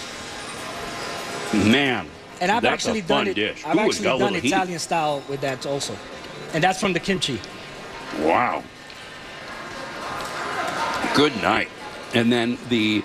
man. 1.70 2.06
And 2.40 2.50
I've 2.50 2.62
that's 2.62 2.86
actually 2.86 2.98
a 2.98 3.04
fun 3.04 3.18
done 3.18 3.28
it. 3.28 3.34
Dish. 3.34 3.64
I've 3.64 3.76
Ooh, 3.76 3.80
actually 3.80 4.04
done 4.04 4.18
little 4.18 4.40
heat. 4.40 4.48
Italian 4.52 4.78
style 4.80 5.22
with 5.28 5.40
that 5.42 5.64
also, 5.66 5.96
and 6.52 6.62
that's 6.64 6.80
from 6.80 6.92
the 6.92 7.00
kimchi. 7.00 7.40
Wow. 8.20 8.62
Good 11.14 11.34
night. 11.42 11.68
And 12.12 12.30
then 12.32 12.58
the 12.68 13.04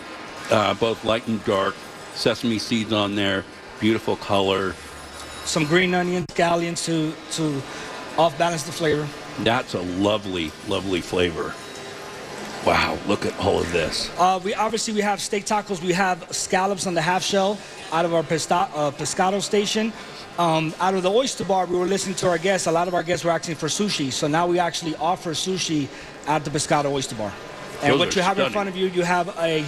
uh, 0.52 0.74
both 0.74 1.04
light 1.06 1.28
and 1.28 1.44
dark 1.46 1.76
sesame 2.16 2.58
seeds 2.58 2.92
on 2.92 3.16
there, 3.16 3.46
beautiful 3.80 4.16
color. 4.16 4.74
Some 5.46 5.66
green 5.66 5.94
onions, 5.94 6.26
scallions 6.28 6.84
to 6.86 7.14
to 7.38 7.62
off 8.20 8.36
balance 8.40 8.64
the 8.64 8.72
flavor. 8.72 9.08
That's 9.44 9.74
a 9.74 9.82
lovely, 9.82 10.52
lovely 10.68 11.02
flavor. 11.02 11.54
Wow, 12.66 12.98
look 13.08 13.26
at 13.26 13.38
all 13.40 13.60
of 13.60 13.72
this. 13.72 14.12
Uh, 14.20 14.40
we 14.44 14.54
obviously 14.54 14.94
we 14.94 15.02
have 15.02 15.22
steak 15.22 15.46
tacos. 15.46 15.82
We 15.82 15.94
have 15.94 16.28
scallops 16.36 16.88
on 16.88 16.94
the 16.94 17.02
half 17.02 17.24
shell 17.24 17.58
out 17.94 18.04
of 18.04 18.14
our 18.14 18.20
uh, 18.20 18.24
pescado 18.92 19.42
station. 19.42 19.94
Um, 20.38 20.74
out 20.80 20.94
of 20.94 21.04
the 21.04 21.12
oyster 21.12 21.46
bar, 21.46 21.66
we 21.66 21.78
were 21.78 21.86
listening 21.86 22.16
to 22.16 22.30
our 22.30 22.38
guests. 22.38 22.68
A 22.68 22.72
lot 22.72 22.88
of 22.88 22.94
our 22.94 23.04
guests 23.04 23.24
were 23.26 23.32
asking 23.32 23.56
for 23.56 23.68
sushi, 23.68 24.12
so 24.12 24.28
now 24.28 24.46
we 24.46 24.60
actually 24.60 24.96
offer 24.96 25.32
sushi 25.32 25.88
at 26.28 26.44
the 26.44 26.50
pescado 26.50 26.92
oyster 26.92 27.16
bar. 27.16 27.34
And 27.82 27.94
Those 27.94 28.00
what 28.00 28.16
you 28.16 28.22
have 28.22 28.40
in 28.40 28.52
front 28.52 28.68
of 28.68 28.76
you, 28.76 28.88
you 28.88 29.04
have 29.04 29.30
a 29.40 29.64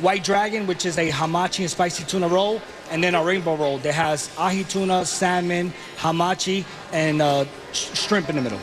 white 0.00 0.22
dragon, 0.22 0.66
which 0.66 0.86
is 0.86 0.98
a 0.98 1.10
hamachi 1.10 1.60
and 1.60 1.70
spicy 1.70 2.04
tuna 2.04 2.28
roll, 2.28 2.60
and 2.90 3.02
then 3.02 3.14
a 3.16 3.22
rainbow 3.22 3.56
roll 3.56 3.78
that 3.78 3.92
has 3.92 4.30
ahi 4.38 4.64
tuna, 4.64 5.04
salmon, 5.04 5.72
hamachi, 5.96 6.64
and 6.92 7.20
uh, 7.20 7.44
sh- 7.72 7.98
shrimp 7.98 8.28
in 8.28 8.36
the 8.36 8.42
middle. 8.42 8.60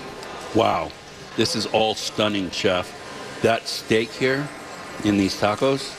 Wow, 0.55 0.91
this 1.35 1.55
is 1.55 1.65
all 1.67 1.93
stunning, 1.95 2.49
chef. 2.51 2.93
That 3.41 3.67
steak 3.67 4.09
here 4.11 4.47
in 5.03 5.17
these 5.17 5.39
tacos, 5.39 5.93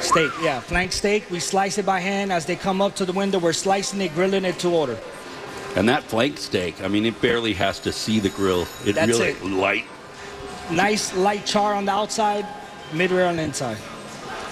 Steak, 0.00 0.30
yeah, 0.42 0.60
flank 0.60 0.92
steak. 0.92 1.30
We 1.30 1.40
slice 1.40 1.76
it 1.76 1.84
by 1.84 2.00
hand 2.00 2.32
as 2.32 2.46
they 2.46 2.56
come 2.56 2.80
up 2.80 2.94
to 2.96 3.04
the 3.04 3.12
window. 3.12 3.38
We're 3.38 3.52
slicing 3.52 4.00
it, 4.00 4.14
grilling 4.14 4.46
it 4.46 4.58
to 4.60 4.70
order. 4.70 4.98
and 5.76 5.86
that 5.90 6.02
flank 6.04 6.38
steak, 6.38 6.82
I 6.82 6.88
mean, 6.88 7.04
it 7.04 7.20
barely 7.20 7.52
has 7.54 7.78
to 7.80 7.92
see 7.92 8.18
the 8.18 8.30
grill. 8.30 8.66
It 8.86 8.94
That's 8.94 9.08
really 9.18 9.30
it. 9.32 9.44
light, 9.44 9.84
Nice 10.70 11.14
light 11.14 11.44
char 11.44 11.74
on 11.74 11.84
the 11.84 11.92
outside, 11.92 12.46
mid 12.94 13.10
rare 13.10 13.26
on 13.28 13.36
the 13.36 13.42
inside. 13.42 13.76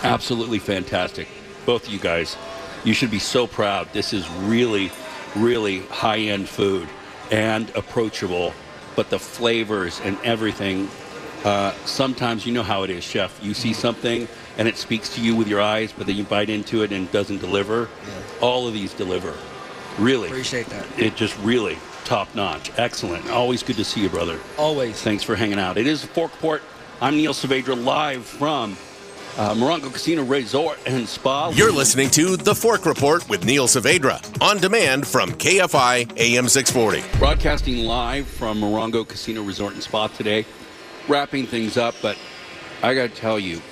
absolutely 0.02 0.58
fantastic. 0.58 1.28
Both 1.64 1.86
of 1.86 1.92
you 1.92 1.98
guys, 1.98 2.36
you 2.84 2.92
should 2.94 3.10
be 3.10 3.18
so 3.18 3.46
proud. 3.46 3.90
This 3.92 4.12
is 4.12 4.28
really, 4.30 4.90
really 5.34 5.80
high-end 5.80 6.48
food 6.48 6.88
and 7.30 7.70
approachable, 7.74 8.52
but 8.98 9.10
the 9.10 9.18
flavors 9.18 10.00
and 10.00 10.18
everything. 10.24 10.90
Uh, 11.44 11.70
sometimes 11.84 12.44
you 12.44 12.52
know 12.52 12.64
how 12.64 12.82
it 12.82 12.90
is, 12.90 13.04
chef. 13.04 13.38
You 13.40 13.54
see 13.54 13.72
something 13.72 14.26
and 14.58 14.66
it 14.66 14.76
speaks 14.76 15.14
to 15.14 15.20
you 15.20 15.36
with 15.36 15.46
your 15.46 15.60
eyes, 15.60 15.92
but 15.96 16.08
then 16.08 16.16
you 16.16 16.24
bite 16.24 16.50
into 16.50 16.82
it 16.82 16.90
and 16.90 17.06
it 17.06 17.12
doesn't 17.12 17.38
deliver. 17.38 17.88
All 18.40 18.66
of 18.66 18.74
these 18.74 18.92
deliver. 18.92 19.34
Really. 20.00 20.26
Appreciate 20.26 20.66
that. 20.70 20.84
It 20.98 21.14
just 21.14 21.38
really 21.38 21.78
top 22.04 22.34
notch. 22.34 22.72
Excellent. 22.76 23.30
Always 23.30 23.62
good 23.62 23.76
to 23.76 23.84
see 23.84 24.02
you, 24.02 24.08
brother. 24.08 24.40
Always. 24.58 25.00
Thanks 25.00 25.22
for 25.22 25.36
hanging 25.36 25.60
out. 25.60 25.78
It 25.78 25.86
is 25.86 26.04
Forkport. 26.04 26.62
I'm 27.00 27.14
Neil 27.14 27.34
Saavedra 27.34 27.80
live 27.80 28.24
from 28.24 28.76
uh, 29.38 29.54
Morongo 29.54 29.92
Casino 29.92 30.24
Resort 30.24 30.78
and 30.84 31.08
Spa. 31.08 31.50
You're 31.50 31.72
listening 31.72 32.10
to 32.10 32.36
The 32.36 32.54
Fork 32.54 32.84
Report 32.84 33.26
with 33.28 33.44
Neil 33.44 33.68
Saavedra 33.68 34.20
on 34.42 34.58
demand 34.58 35.06
from 35.06 35.30
KFI 35.30 36.18
AM 36.18 36.48
640. 36.48 37.18
Broadcasting 37.18 37.84
live 37.84 38.26
from 38.26 38.60
Morongo 38.60 39.06
Casino 39.06 39.42
Resort 39.42 39.74
and 39.74 39.82
Spa 39.82 40.08
today. 40.08 40.44
Wrapping 41.06 41.46
things 41.46 41.76
up, 41.76 41.94
but 42.02 42.18
I 42.82 42.94
got 42.94 43.10
to 43.10 43.16
tell 43.16 43.38
you, 43.38 43.62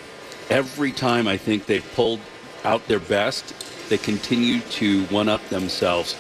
every 0.49 0.93
time 0.93 1.27
I 1.27 1.37
think 1.37 1.67
they've 1.67 1.85
pulled 1.95 2.21
out 2.65 2.87
their 2.87 3.01
best, 3.01 3.53
they 3.89 3.99
continue 3.99 4.61
to 4.61 5.05
one 5.07 5.29
up 5.29 5.47
themselves. 5.49 6.17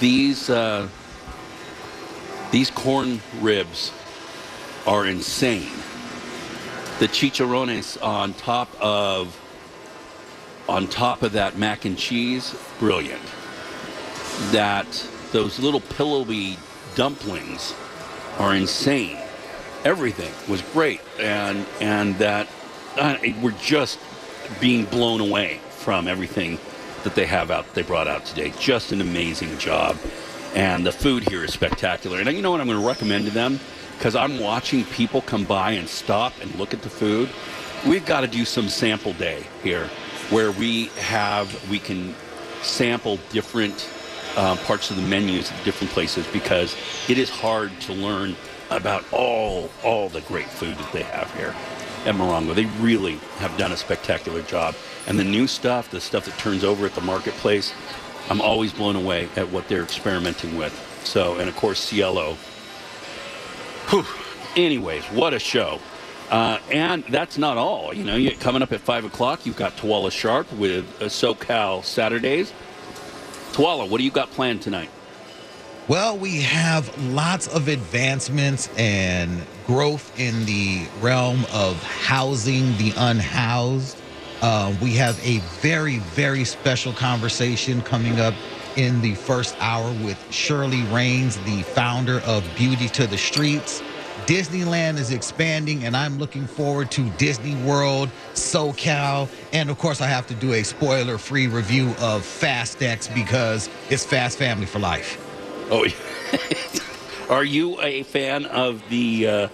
These 0.00 0.50
uh, 0.50 0.88
these 2.50 2.70
corn 2.70 3.20
ribs 3.40 3.92
are 4.86 5.06
insane. 5.06 5.70
The 7.02 7.08
chicharrones 7.08 8.00
on 8.00 8.32
top 8.34 8.68
of 8.80 9.36
on 10.68 10.86
top 10.86 11.24
of 11.24 11.32
that 11.32 11.58
mac 11.58 11.84
and 11.84 11.98
cheese, 11.98 12.54
brilliant. 12.78 13.20
That 14.52 14.86
those 15.32 15.58
little 15.58 15.80
pillowy 15.80 16.58
dumplings 16.94 17.74
are 18.38 18.54
insane. 18.54 19.18
Everything 19.84 20.32
was 20.48 20.62
great, 20.72 21.00
and 21.18 21.66
and 21.80 22.14
that 22.18 22.46
uh, 22.96 23.18
we're 23.42 23.50
just 23.60 23.98
being 24.60 24.84
blown 24.84 25.20
away 25.20 25.58
from 25.70 26.06
everything 26.06 26.56
that 27.02 27.16
they 27.16 27.26
have 27.26 27.50
out. 27.50 27.74
They 27.74 27.82
brought 27.82 28.06
out 28.06 28.26
today. 28.26 28.52
Just 28.60 28.92
an 28.92 29.00
amazing 29.00 29.58
job, 29.58 29.96
and 30.54 30.86
the 30.86 30.92
food 30.92 31.28
here 31.28 31.44
is 31.44 31.52
spectacular. 31.52 32.20
And 32.20 32.30
you 32.32 32.42
know 32.42 32.50
what 32.50 32.60
I'm 32.60 32.66
going 32.66 32.80
to 32.80 32.86
recommend 32.86 33.26
to 33.26 33.30
them 33.30 33.58
because 33.96 34.16
I'm 34.16 34.38
watching 34.40 34.84
people 34.86 35.22
come 35.22 35.44
by 35.44 35.72
and 35.72 35.88
stop 35.88 36.32
and 36.40 36.54
look 36.56 36.74
at 36.74 36.82
the 36.82 36.90
food. 36.90 37.28
We've 37.86 38.04
got 38.04 38.22
to 38.22 38.26
do 38.26 38.44
some 38.44 38.68
sample 38.68 39.12
day 39.14 39.44
here, 39.62 39.86
where 40.30 40.52
we 40.52 40.86
have 40.98 41.70
we 41.70 41.78
can 41.78 42.14
sample 42.62 43.18
different 43.30 43.88
uh, 44.36 44.56
parts 44.64 44.90
of 44.90 44.96
the 44.96 45.02
menus 45.02 45.50
at 45.50 45.64
different 45.64 45.92
places 45.92 46.26
because 46.32 46.76
it 47.08 47.18
is 47.18 47.28
hard 47.28 47.72
to 47.82 47.92
learn 47.92 48.36
about 48.70 49.04
all 49.12 49.70
all 49.84 50.08
the 50.08 50.20
great 50.22 50.46
food 50.46 50.76
that 50.76 50.92
they 50.92 51.02
have 51.02 51.32
here 51.34 51.54
at 52.06 52.14
Morongo. 52.14 52.54
They 52.54 52.66
really 52.80 53.16
have 53.38 53.56
done 53.56 53.72
a 53.72 53.76
spectacular 53.76 54.42
job. 54.42 54.74
And 55.06 55.18
the 55.18 55.24
new 55.24 55.46
stuff, 55.46 55.90
the 55.90 56.00
stuff 56.00 56.24
that 56.24 56.36
turns 56.38 56.64
over 56.64 56.86
at 56.86 56.94
the 56.94 57.00
marketplace, 57.00 57.72
I'm 58.30 58.40
always 58.40 58.72
blown 58.72 58.96
away 58.96 59.28
at 59.36 59.50
what 59.50 59.68
they're 59.68 59.82
experimenting 59.82 60.56
with. 60.56 60.72
So, 61.04 61.36
and 61.36 61.48
of 61.48 61.56
course, 61.56 61.80
Cielo. 61.80 62.34
Whew. 63.88 64.06
Anyways, 64.56 65.04
what 65.06 65.34
a 65.34 65.38
show. 65.38 65.80
Uh, 66.30 66.58
and 66.70 67.04
that's 67.04 67.36
not 67.36 67.58
all. 67.58 67.92
You 67.92 68.04
know, 68.04 68.16
you, 68.16 68.30
coming 68.36 68.62
up 68.62 68.72
at 68.72 68.80
5 68.80 69.04
o'clock, 69.04 69.44
you've 69.44 69.56
got 69.56 69.76
Tuala 69.76 70.10
Sharp 70.10 70.50
with 70.54 70.86
uh, 71.00 71.06
SoCal 71.06 71.84
Saturdays. 71.84 72.52
Tuala, 73.52 73.86
what 73.86 73.98
do 73.98 74.04
you 74.04 74.10
got 74.10 74.30
planned 74.30 74.62
tonight? 74.62 74.88
Well, 75.88 76.16
we 76.16 76.40
have 76.40 76.96
lots 77.12 77.48
of 77.48 77.68
advancements 77.68 78.70
and 78.78 79.44
growth 79.66 80.18
in 80.18 80.46
the 80.46 80.86
realm 81.00 81.44
of 81.52 81.82
housing 81.82 82.76
the 82.78 82.94
unhoused. 82.96 83.98
Uh, 84.42 84.74
we 84.82 84.90
have 84.94 85.16
a 85.24 85.38
very, 85.60 85.98
very 85.98 86.44
special 86.44 86.92
conversation 86.92 87.80
coming 87.82 88.18
up 88.18 88.34
in 88.76 89.00
the 89.00 89.14
first 89.14 89.54
hour 89.60 89.92
with 90.04 90.18
Shirley 90.32 90.82
Raines, 90.84 91.36
the 91.44 91.62
founder 91.62 92.18
of 92.26 92.44
Beauty 92.56 92.88
to 92.88 93.06
the 93.06 93.16
Streets. 93.16 93.82
Disneyland 94.26 94.98
is 94.98 95.12
expanding, 95.12 95.84
and 95.84 95.96
I'm 95.96 96.18
looking 96.18 96.48
forward 96.48 96.90
to 96.92 97.08
Disney 97.10 97.54
World, 97.62 98.08
SoCal, 98.34 99.28
and 99.52 99.70
of 99.70 99.78
course, 99.78 100.00
I 100.00 100.08
have 100.08 100.26
to 100.26 100.34
do 100.34 100.54
a 100.54 100.64
spoiler 100.64 101.18
free 101.18 101.46
review 101.46 101.94
of 102.00 102.24
Fast 102.24 102.82
X 102.82 103.06
because 103.06 103.70
it's 103.90 104.04
Fast 104.04 104.38
Family 104.38 104.66
for 104.66 104.80
Life. 104.80 105.18
Oh, 105.70 105.86
are 107.32 107.44
you 107.44 107.80
a 107.80 108.02
fan 108.02 108.46
of 108.46 108.82
the 108.88 109.28
uh, 109.28 109.48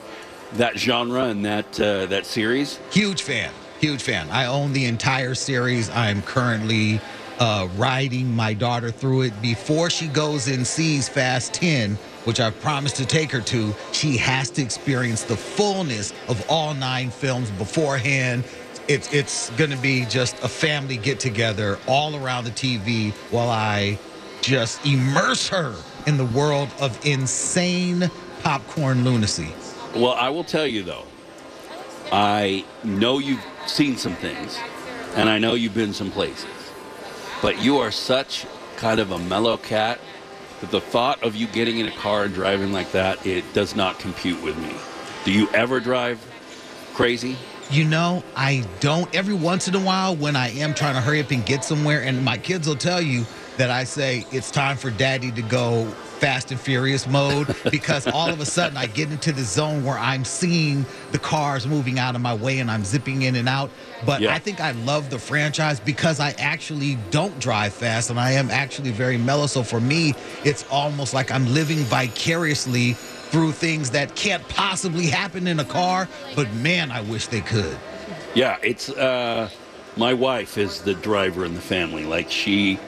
that 0.55 0.79
genre 0.79 1.25
and 1.25 1.45
that 1.45 1.79
uh, 1.79 2.07
that 2.07 2.25
series? 2.25 2.81
Huge 2.91 3.21
fan. 3.21 3.53
Huge 3.81 4.03
fan. 4.03 4.29
I 4.31 4.47
own 4.47 4.73
the 4.73 4.87
entire 4.87 5.35
series. 5.35 5.89
I'm 5.91 6.21
currently 6.23 7.01
uh, 7.39 7.69
riding 7.77 8.35
my 8.35 8.53
daughter 8.53 8.91
through 8.91 9.23
it. 9.23 9.43
Before 9.43 9.89
she 9.89 10.09
goes 10.09 10.49
and 10.49 10.67
sees 10.67 11.09
Fast 11.09 11.55
10, 11.55 11.95
which 12.25 12.41
I've 12.41 12.59
promised 12.61 12.97
to 12.97 13.07
take 13.07 13.31
her 13.31 13.41
to, 13.41 13.73
she 13.93 14.17
has 14.17 14.51
to 14.51 14.63
experience 14.63 15.23
the 15.23 15.37
fullness 15.37 16.13
of 16.27 16.45
all 16.51 16.75
nine 16.75 17.11
films 17.11 17.51
beforehand. 17.53 18.43
It's, 18.89 19.13
it's 19.13 19.51
going 19.51 19.71
to 19.71 19.77
be 19.77 20.05
just 20.07 20.43
a 20.43 20.49
family 20.49 20.97
get 20.97 21.21
together 21.21 21.79
all 21.87 22.17
around 22.17 22.45
the 22.45 22.51
TV 22.51 23.13
while 23.31 23.51
I 23.51 23.97
just 24.41 24.85
immerse 24.85 25.49
her 25.49 25.75
in 26.07 26.17
the 26.17 26.25
world 26.25 26.69
of 26.81 26.99
insane 27.07 28.11
popcorn 28.43 29.05
lunacy. 29.05 29.53
Well, 29.95 30.15
I 30.15 30.29
will 30.31 30.45
tell 30.45 30.67
you 30.67 30.83
though, 30.83 31.05
I 32.11 32.65
know 32.85 33.19
you've 33.19 33.45
seen 33.67 33.97
some 33.97 34.15
things, 34.15 34.59
and 35.15 35.29
I 35.29 35.39
know 35.39 35.55
you've 35.55 35.75
been 35.75 35.93
some 35.93 36.11
places, 36.11 36.47
but 37.43 37.63
you 37.63 37.79
are 37.79 37.91
such 37.91 38.47
kind 38.77 38.99
of 38.99 39.11
a 39.11 39.19
mellow 39.19 39.57
cat 39.57 40.01
that 40.61 40.71
the 40.71 40.81
thought 40.81 41.23
of 41.23 41.37
you 41.37 41.47
getting 41.49 41.79
in 41.79 41.87
a 41.87 41.93
car 41.93 42.25
and 42.25 42.35
driving 42.35 42.73
like 42.73 42.93
that 42.93 43.25
it 43.27 43.45
does 43.53 43.77
not 43.77 43.99
compute 43.99 44.43
with 44.43 44.57
me. 44.59 44.75
Do 45.25 45.33
you 45.33 45.49
ever 45.51 45.81
drive 45.81 46.25
crazy? 46.95 47.37
You 47.71 47.85
know, 47.85 48.25
I 48.35 48.65
don't. 48.81 49.15
Every 49.15 49.35
once 49.35 49.69
in 49.69 49.75
a 49.75 49.81
while, 49.81 50.17
when 50.17 50.37
I 50.37 50.49
am 50.53 50.73
trying 50.73 50.95
to 50.95 51.03
hurry 51.03 51.21
up 51.21 51.31
and 51.31 51.45
get 51.45 51.65
somewhere, 51.65 52.03
and 52.03 52.25
my 52.25 52.39
kids 52.39 52.67
will 52.67 52.77
tell 52.77 53.03
you 53.03 53.27
that 53.59 53.71
I 53.71 53.85
say 53.85 54.25
it's 54.33 54.51
time 54.51 54.77
for 54.77 54.91
daddy 54.91 55.31
to 55.33 55.43
go 55.43 55.85
fast 56.19 56.51
and 56.51 56.59
furious 56.59 57.07
mode 57.07 57.55
because 57.71 58.07
all 58.07 58.29
of 58.29 58.41
a 58.41 58.47
sudden 58.47 58.77
I 58.77 58.87
get 58.87 59.11
into 59.11 59.33
the 59.33 59.43
zone 59.43 59.85
where 59.85 59.99
I'm 59.99 60.25
seeing 60.25 60.87
the 61.13 61.19
cars 61.19 61.67
moving 61.67 61.99
out 61.99 62.15
of 62.15 62.21
my 62.21 62.35
way 62.35 62.59
and 62.61 62.71
I'm 62.71 62.85
zipping 62.85 63.23
in 63.23 63.37
and 63.37 63.49
out. 63.49 63.71
But 64.07 64.21
Yeah. 64.21 64.35
I 64.35 64.39
think 64.39 64.61
I 64.61 64.73
love 64.73 65.11
the 65.11 65.19
franchise 65.19 65.79
because 65.81 66.19
I 66.21 66.31
actually 66.39 66.97
don't 67.11 67.39
drive 67.39 67.73
fast 67.75 68.11
and 68.11 68.19
I 68.19 68.33
am 68.33 68.51
actually 68.51 68.91
very 68.91 69.19
mellow. 69.19 69.47
So 69.47 69.63
for 69.63 69.81
me, 69.81 70.15
it's 70.45 70.65
almost 70.71 71.15
like 71.15 71.31
I'm 71.31 71.53
living 71.53 71.79
vicariously 71.79 72.95
through 73.31 73.53
things 73.53 73.91
that 73.91 74.15
can't 74.15 74.47
possibly 74.49 75.07
happen 75.07 75.47
in 75.47 75.61
a 75.61 75.65
car, 75.65 76.09
but 76.35 76.53
man, 76.55 76.91
I 76.91 77.03
wish 77.03 77.27
they 77.27 77.43
could. 77.43 77.77
Yeah, 78.35 78.57
it's 78.63 78.89
uh, 78.89 79.51
my 79.97 80.15
wife 80.15 80.57
is 80.59 80.81
the 80.81 80.95
driver 80.95 81.45
in 81.45 81.55
the 81.55 81.61
family. 81.61 82.05
Like 82.05 82.31
she, 82.31 82.79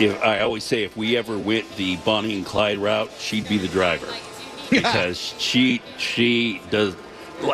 if 0.00 0.20
I 0.22 0.40
always 0.40 0.64
say, 0.64 0.82
if 0.82 0.96
we 0.96 1.16
ever 1.16 1.38
went 1.38 1.76
the 1.76 1.96
Bonnie 1.98 2.36
and 2.36 2.46
Clyde 2.46 2.78
route, 2.78 3.10
she'd 3.18 3.48
be 3.48 3.58
the 3.58 3.68
driver 3.68 4.08
because 4.70 5.34
she 5.38 5.82
she 5.98 6.60
does. 6.70 6.96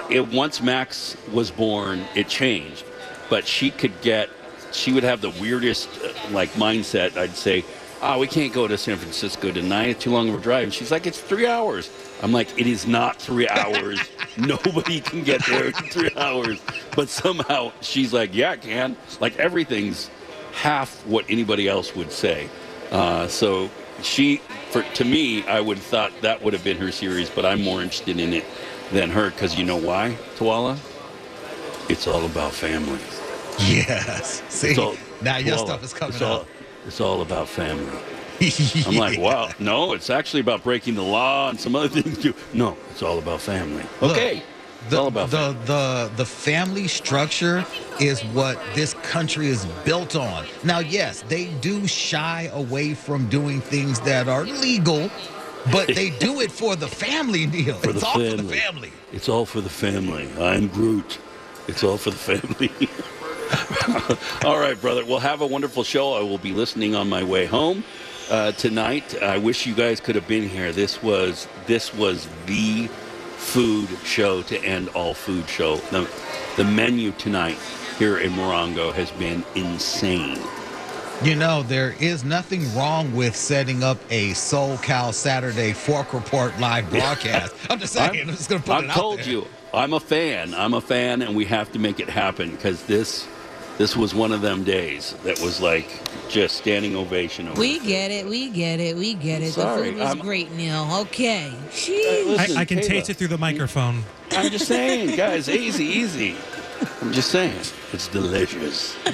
It, 0.08 0.28
once 0.28 0.60
Max 0.60 1.16
was 1.32 1.50
born, 1.50 2.04
it 2.14 2.28
changed, 2.28 2.84
but 3.28 3.46
she 3.46 3.70
could 3.70 4.00
get. 4.02 4.30
She 4.72 4.92
would 4.92 5.02
have 5.02 5.20
the 5.20 5.30
weirdest 5.30 5.88
uh, 6.02 6.12
like 6.30 6.50
mindset. 6.52 7.16
I'd 7.16 7.34
say, 7.36 7.64
"Oh, 8.00 8.18
we 8.20 8.26
can't 8.26 8.52
go 8.52 8.68
to 8.68 8.78
San 8.78 8.96
Francisco 8.96 9.50
tonight. 9.50 9.88
It's 9.88 10.04
too 10.04 10.10
long 10.12 10.28
of 10.28 10.36
a 10.36 10.40
drive." 10.40 10.64
And 10.64 10.74
she's 10.74 10.90
like, 10.90 11.06
"It's 11.06 11.20
three 11.20 11.46
hours." 11.46 11.90
I'm 12.22 12.32
like, 12.32 12.58
"It 12.58 12.66
is 12.66 12.86
not 12.86 13.16
three 13.16 13.48
hours. 13.50 14.00
Nobody 14.36 15.00
can 15.00 15.24
get 15.24 15.44
there 15.46 15.66
in 15.66 15.72
three 15.72 16.10
hours." 16.16 16.60
But 16.94 17.08
somehow 17.08 17.72
she's 17.80 18.12
like, 18.12 18.34
"Yeah, 18.34 18.52
I 18.52 18.56
can." 18.58 18.96
Like 19.20 19.36
everything's 19.38 20.08
half 20.52 21.04
what 21.06 21.24
anybody 21.28 21.68
else 21.68 21.94
would 21.94 22.12
say. 22.12 22.48
Uh, 22.90 23.28
so 23.28 23.70
she, 24.02 24.38
for 24.70 24.82
to 24.82 25.04
me, 25.04 25.46
I 25.46 25.60
would 25.60 25.76
have 25.76 25.86
thought 25.86 26.12
that 26.22 26.42
would 26.42 26.52
have 26.52 26.64
been 26.64 26.76
her 26.78 26.92
series, 26.92 27.30
but 27.30 27.44
I'm 27.44 27.62
more 27.62 27.82
interested 27.82 28.18
in 28.18 28.32
it 28.32 28.44
than 28.92 29.10
her 29.10 29.30
because 29.30 29.56
you 29.58 29.64
know 29.64 29.76
why, 29.76 30.16
Tawala? 30.36 30.78
It's 31.88 32.06
all 32.06 32.24
about 32.24 32.52
family. 32.52 33.00
Yes. 33.58 34.42
See, 34.48 34.76
all, 34.80 34.94
now 35.22 35.36
your 35.38 35.56
Tawala, 35.56 35.66
stuff 35.66 35.84
is 35.84 35.92
coming 35.92 36.14
it's 36.14 36.22
all, 36.22 36.40
up. 36.40 36.48
It's 36.86 37.00
all 37.00 37.22
about 37.22 37.48
family. 37.48 37.98
I'm 38.86 38.96
like, 38.96 39.18
wow, 39.18 39.50
no, 39.58 39.92
it's 39.92 40.08
actually 40.08 40.40
about 40.40 40.64
breaking 40.64 40.94
the 40.94 41.02
law 41.02 41.50
and 41.50 41.60
some 41.60 41.76
other 41.76 41.88
things 42.00 42.18
too. 42.18 42.34
No, 42.54 42.76
it's 42.90 43.02
all 43.02 43.18
about 43.18 43.40
family. 43.40 43.84
Look, 44.00 44.12
Okay. 44.12 44.38
It's 44.38 44.46
the, 44.88 45.10
the, 45.10 45.56
the 45.66 46.10
the 46.16 46.24
family 46.24 46.88
structure 46.88 47.64
is 48.00 48.22
what 48.26 48.58
this 48.74 48.94
country 48.94 49.48
is 49.48 49.66
built 49.84 50.16
on. 50.16 50.46
Now, 50.64 50.78
yes, 50.78 51.22
they 51.28 51.46
do 51.60 51.86
shy 51.86 52.50
away 52.52 52.94
from 52.94 53.28
doing 53.28 53.60
things 53.60 54.00
that 54.00 54.28
are 54.28 54.44
legal, 54.44 55.10
but 55.70 55.88
they 55.88 56.10
do 56.18 56.40
it 56.40 56.50
for 56.50 56.76
the 56.76 56.88
family, 56.88 57.46
Neil. 57.46 57.76
For 57.76 57.90
it's 57.90 58.00
the 58.00 58.06
all 58.06 58.14
for 58.14 58.20
the 58.20 58.36
family. 58.36 58.58
family. 58.58 58.92
It's 59.12 59.28
all 59.28 59.46
for 59.46 59.60
the 59.60 59.68
family. 59.70 60.28
I'm 60.38 60.68
Groot. 60.68 61.18
It's 61.68 61.84
all 61.84 61.98
for 61.98 62.10
the 62.10 62.16
family. 62.16 62.70
all 64.44 64.58
right, 64.58 64.80
brother. 64.80 65.04
Well, 65.04 65.18
have 65.18 65.40
a 65.40 65.46
wonderful 65.46 65.84
show. 65.84 66.14
I 66.14 66.22
will 66.22 66.38
be 66.38 66.52
listening 66.52 66.94
on 66.94 67.08
my 67.08 67.22
way 67.22 67.46
home 67.46 67.84
uh, 68.30 68.52
tonight. 68.52 69.20
I 69.22 69.38
wish 69.38 69.66
you 69.66 69.74
guys 69.74 70.00
could 70.00 70.14
have 70.14 70.26
been 70.28 70.48
here. 70.48 70.72
This 70.72 71.02
was 71.02 71.48
this 71.66 71.92
was 71.94 72.28
the 72.46 72.88
food 73.40 73.88
show 74.04 74.42
to 74.42 74.62
end 74.62 74.88
all 74.90 75.14
food 75.14 75.48
show. 75.48 75.76
The, 75.76 76.08
the 76.56 76.64
menu 76.64 77.10
tonight 77.12 77.58
here 77.98 78.18
in 78.18 78.32
Morongo 78.32 78.92
has 78.92 79.10
been 79.12 79.44
insane. 79.54 80.38
You 81.22 81.36
know, 81.36 81.62
there 81.64 81.94
is 82.00 82.24
nothing 82.24 82.74
wrong 82.74 83.14
with 83.14 83.36
setting 83.36 83.82
up 83.82 83.98
a 84.10 84.30
SoCal 84.30 85.12
Saturday 85.12 85.72
Fork 85.72 86.14
Report 86.14 86.58
live 86.58 86.88
broadcast. 86.90 87.54
I'm 87.68 87.78
just 87.78 87.92
saying, 87.92 88.20
I'm, 88.22 88.28
just 88.28 88.48
going 88.48 88.62
to 88.62 88.66
put 88.66 88.76
I've 88.76 88.84
it 88.84 88.90
out 88.90 88.96
told 88.96 89.18
there. 89.18 89.28
you, 89.28 89.46
I'm 89.74 89.92
a 89.92 90.00
fan. 90.00 90.54
I'm 90.54 90.72
a 90.74 90.80
fan, 90.80 91.20
and 91.20 91.36
we 91.36 91.44
have 91.46 91.72
to 91.72 91.78
make 91.78 92.00
it 92.00 92.08
happen 92.08 92.52
because 92.52 92.84
this 92.84 93.26
this 93.80 93.96
was 93.96 94.14
one 94.14 94.30
of 94.30 94.42
them 94.42 94.62
days 94.62 95.14
that 95.24 95.40
was 95.40 95.58
like 95.58 95.88
just 96.28 96.58
standing 96.58 96.94
ovation. 96.94 97.48
Over 97.48 97.58
We 97.58 97.78
get 97.78 98.10
it. 98.10 98.26
We 98.26 98.50
get 98.50 98.78
it. 98.78 98.94
We 98.94 99.14
get 99.14 99.40
it. 99.40 99.54
Sorry, 99.54 99.84
the 99.84 99.92
food 99.92 99.98
was 100.00 100.08
I'm- 100.08 100.18
great, 100.18 100.52
Neil. 100.52 100.86
Okay. 101.00 101.48
Hey, 101.48 102.24
Jeez. 102.24 102.26
listen, 102.26 102.56
I, 102.58 102.60
I 102.60 102.64
can 102.66 102.80
Kayla, 102.80 102.86
taste 102.86 103.08
it 103.08 103.16
through 103.16 103.28
the 103.28 103.38
microphone. 103.38 104.04
I'm 104.32 104.50
just 104.50 104.66
saying, 104.66 105.16
guys, 105.16 105.48
easy, 105.48 105.86
easy. 105.86 106.36
I'm 107.00 107.10
just 107.12 107.30
saying, 107.30 107.56
it's 107.94 108.08
delicious. 108.08 108.96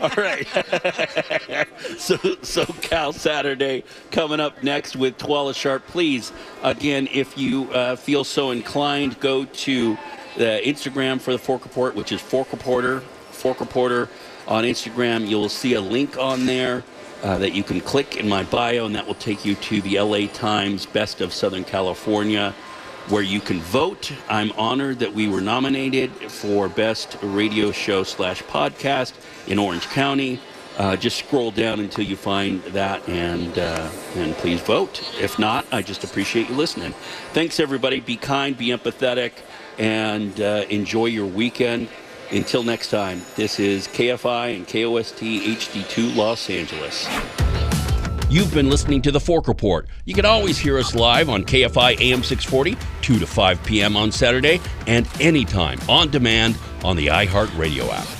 All 0.00 0.10
right. 0.16 0.46
so, 1.98 2.16
so 2.42 2.64
Cal 2.80 3.12
Saturday 3.12 3.82
coming 4.12 4.38
up 4.38 4.62
next 4.62 4.94
with 4.94 5.18
Twala 5.18 5.52
Sharp. 5.52 5.84
Please, 5.88 6.32
again, 6.62 7.08
if 7.12 7.36
you 7.36 7.72
uh, 7.72 7.96
feel 7.96 8.22
so 8.22 8.52
inclined, 8.52 9.18
go 9.18 9.44
to 9.44 9.98
the 10.36 10.60
Instagram 10.64 11.20
for 11.20 11.32
the 11.32 11.38
Fork 11.38 11.64
Report, 11.64 11.94
which 11.94 12.12
is 12.12 12.20
Fork 12.20 12.52
Reporter. 12.52 13.00
Fork 13.30 13.60
Reporter 13.60 14.08
on 14.46 14.64
Instagram. 14.64 15.28
You'll 15.28 15.48
see 15.48 15.74
a 15.74 15.80
link 15.80 16.18
on 16.18 16.46
there. 16.46 16.84
Uh, 17.22 17.36
that 17.36 17.52
you 17.52 17.62
can 17.62 17.82
click 17.82 18.16
in 18.16 18.26
my 18.26 18.42
bio, 18.44 18.86
and 18.86 18.94
that 18.94 19.06
will 19.06 19.12
take 19.12 19.44
you 19.44 19.54
to 19.54 19.82
the 19.82 20.00
LA 20.00 20.26
Times 20.28 20.86
Best 20.86 21.20
of 21.20 21.34
Southern 21.34 21.64
California 21.64 22.54
where 23.10 23.22
you 23.22 23.40
can 23.40 23.60
vote. 23.60 24.12
I'm 24.28 24.52
honored 24.52 25.00
that 25.00 25.12
we 25.12 25.28
were 25.28 25.40
nominated 25.40 26.10
for 26.30 26.68
Best 26.68 27.16
Radio 27.22 27.72
Show 27.72 28.04
slash 28.04 28.42
Podcast 28.44 29.14
in 29.48 29.58
Orange 29.58 29.88
County. 29.88 30.40
Uh, 30.78 30.96
just 30.96 31.18
scroll 31.18 31.50
down 31.50 31.80
until 31.80 32.04
you 32.04 32.16
find 32.16 32.62
that 32.64 33.06
and 33.08 33.58
uh, 33.58 33.90
and 34.14 34.34
please 34.36 34.60
vote. 34.60 35.02
If 35.20 35.38
not, 35.38 35.66
I 35.72 35.82
just 35.82 36.04
appreciate 36.04 36.48
you 36.48 36.54
listening. 36.54 36.92
Thanks 37.32 37.58
everybody. 37.58 38.00
Be 38.00 38.16
kind, 38.16 38.56
be 38.56 38.68
empathetic, 38.68 39.32
and 39.80 40.40
uh, 40.40 40.64
enjoy 40.68 41.06
your 41.06 41.26
weekend. 41.26 41.88
Until 42.30 42.62
next 42.62 42.90
time, 42.90 43.22
this 43.34 43.58
is 43.58 43.88
KFI 43.88 44.54
and 44.54 44.68
KOST 44.68 45.40
HD2 45.40 46.14
Los 46.14 46.48
Angeles. 46.48 47.08
You've 48.28 48.54
been 48.54 48.70
listening 48.70 49.02
to 49.02 49.10
The 49.10 49.18
Fork 49.18 49.48
Report. 49.48 49.88
You 50.04 50.14
can 50.14 50.24
always 50.24 50.56
hear 50.56 50.78
us 50.78 50.94
live 50.94 51.28
on 51.28 51.42
KFI 51.42 52.00
AM 52.00 52.22
640, 52.22 52.76
2 53.00 53.18
to 53.18 53.26
5 53.26 53.64
p.m. 53.64 53.96
on 53.96 54.12
Saturday, 54.12 54.60
and 54.86 55.08
anytime 55.20 55.80
on 55.88 56.10
demand 56.10 56.56
on 56.84 56.94
the 56.94 57.08
iHeartRadio 57.08 57.88
app. 57.90 58.19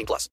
18 0.00 0.06
plus. 0.06 0.28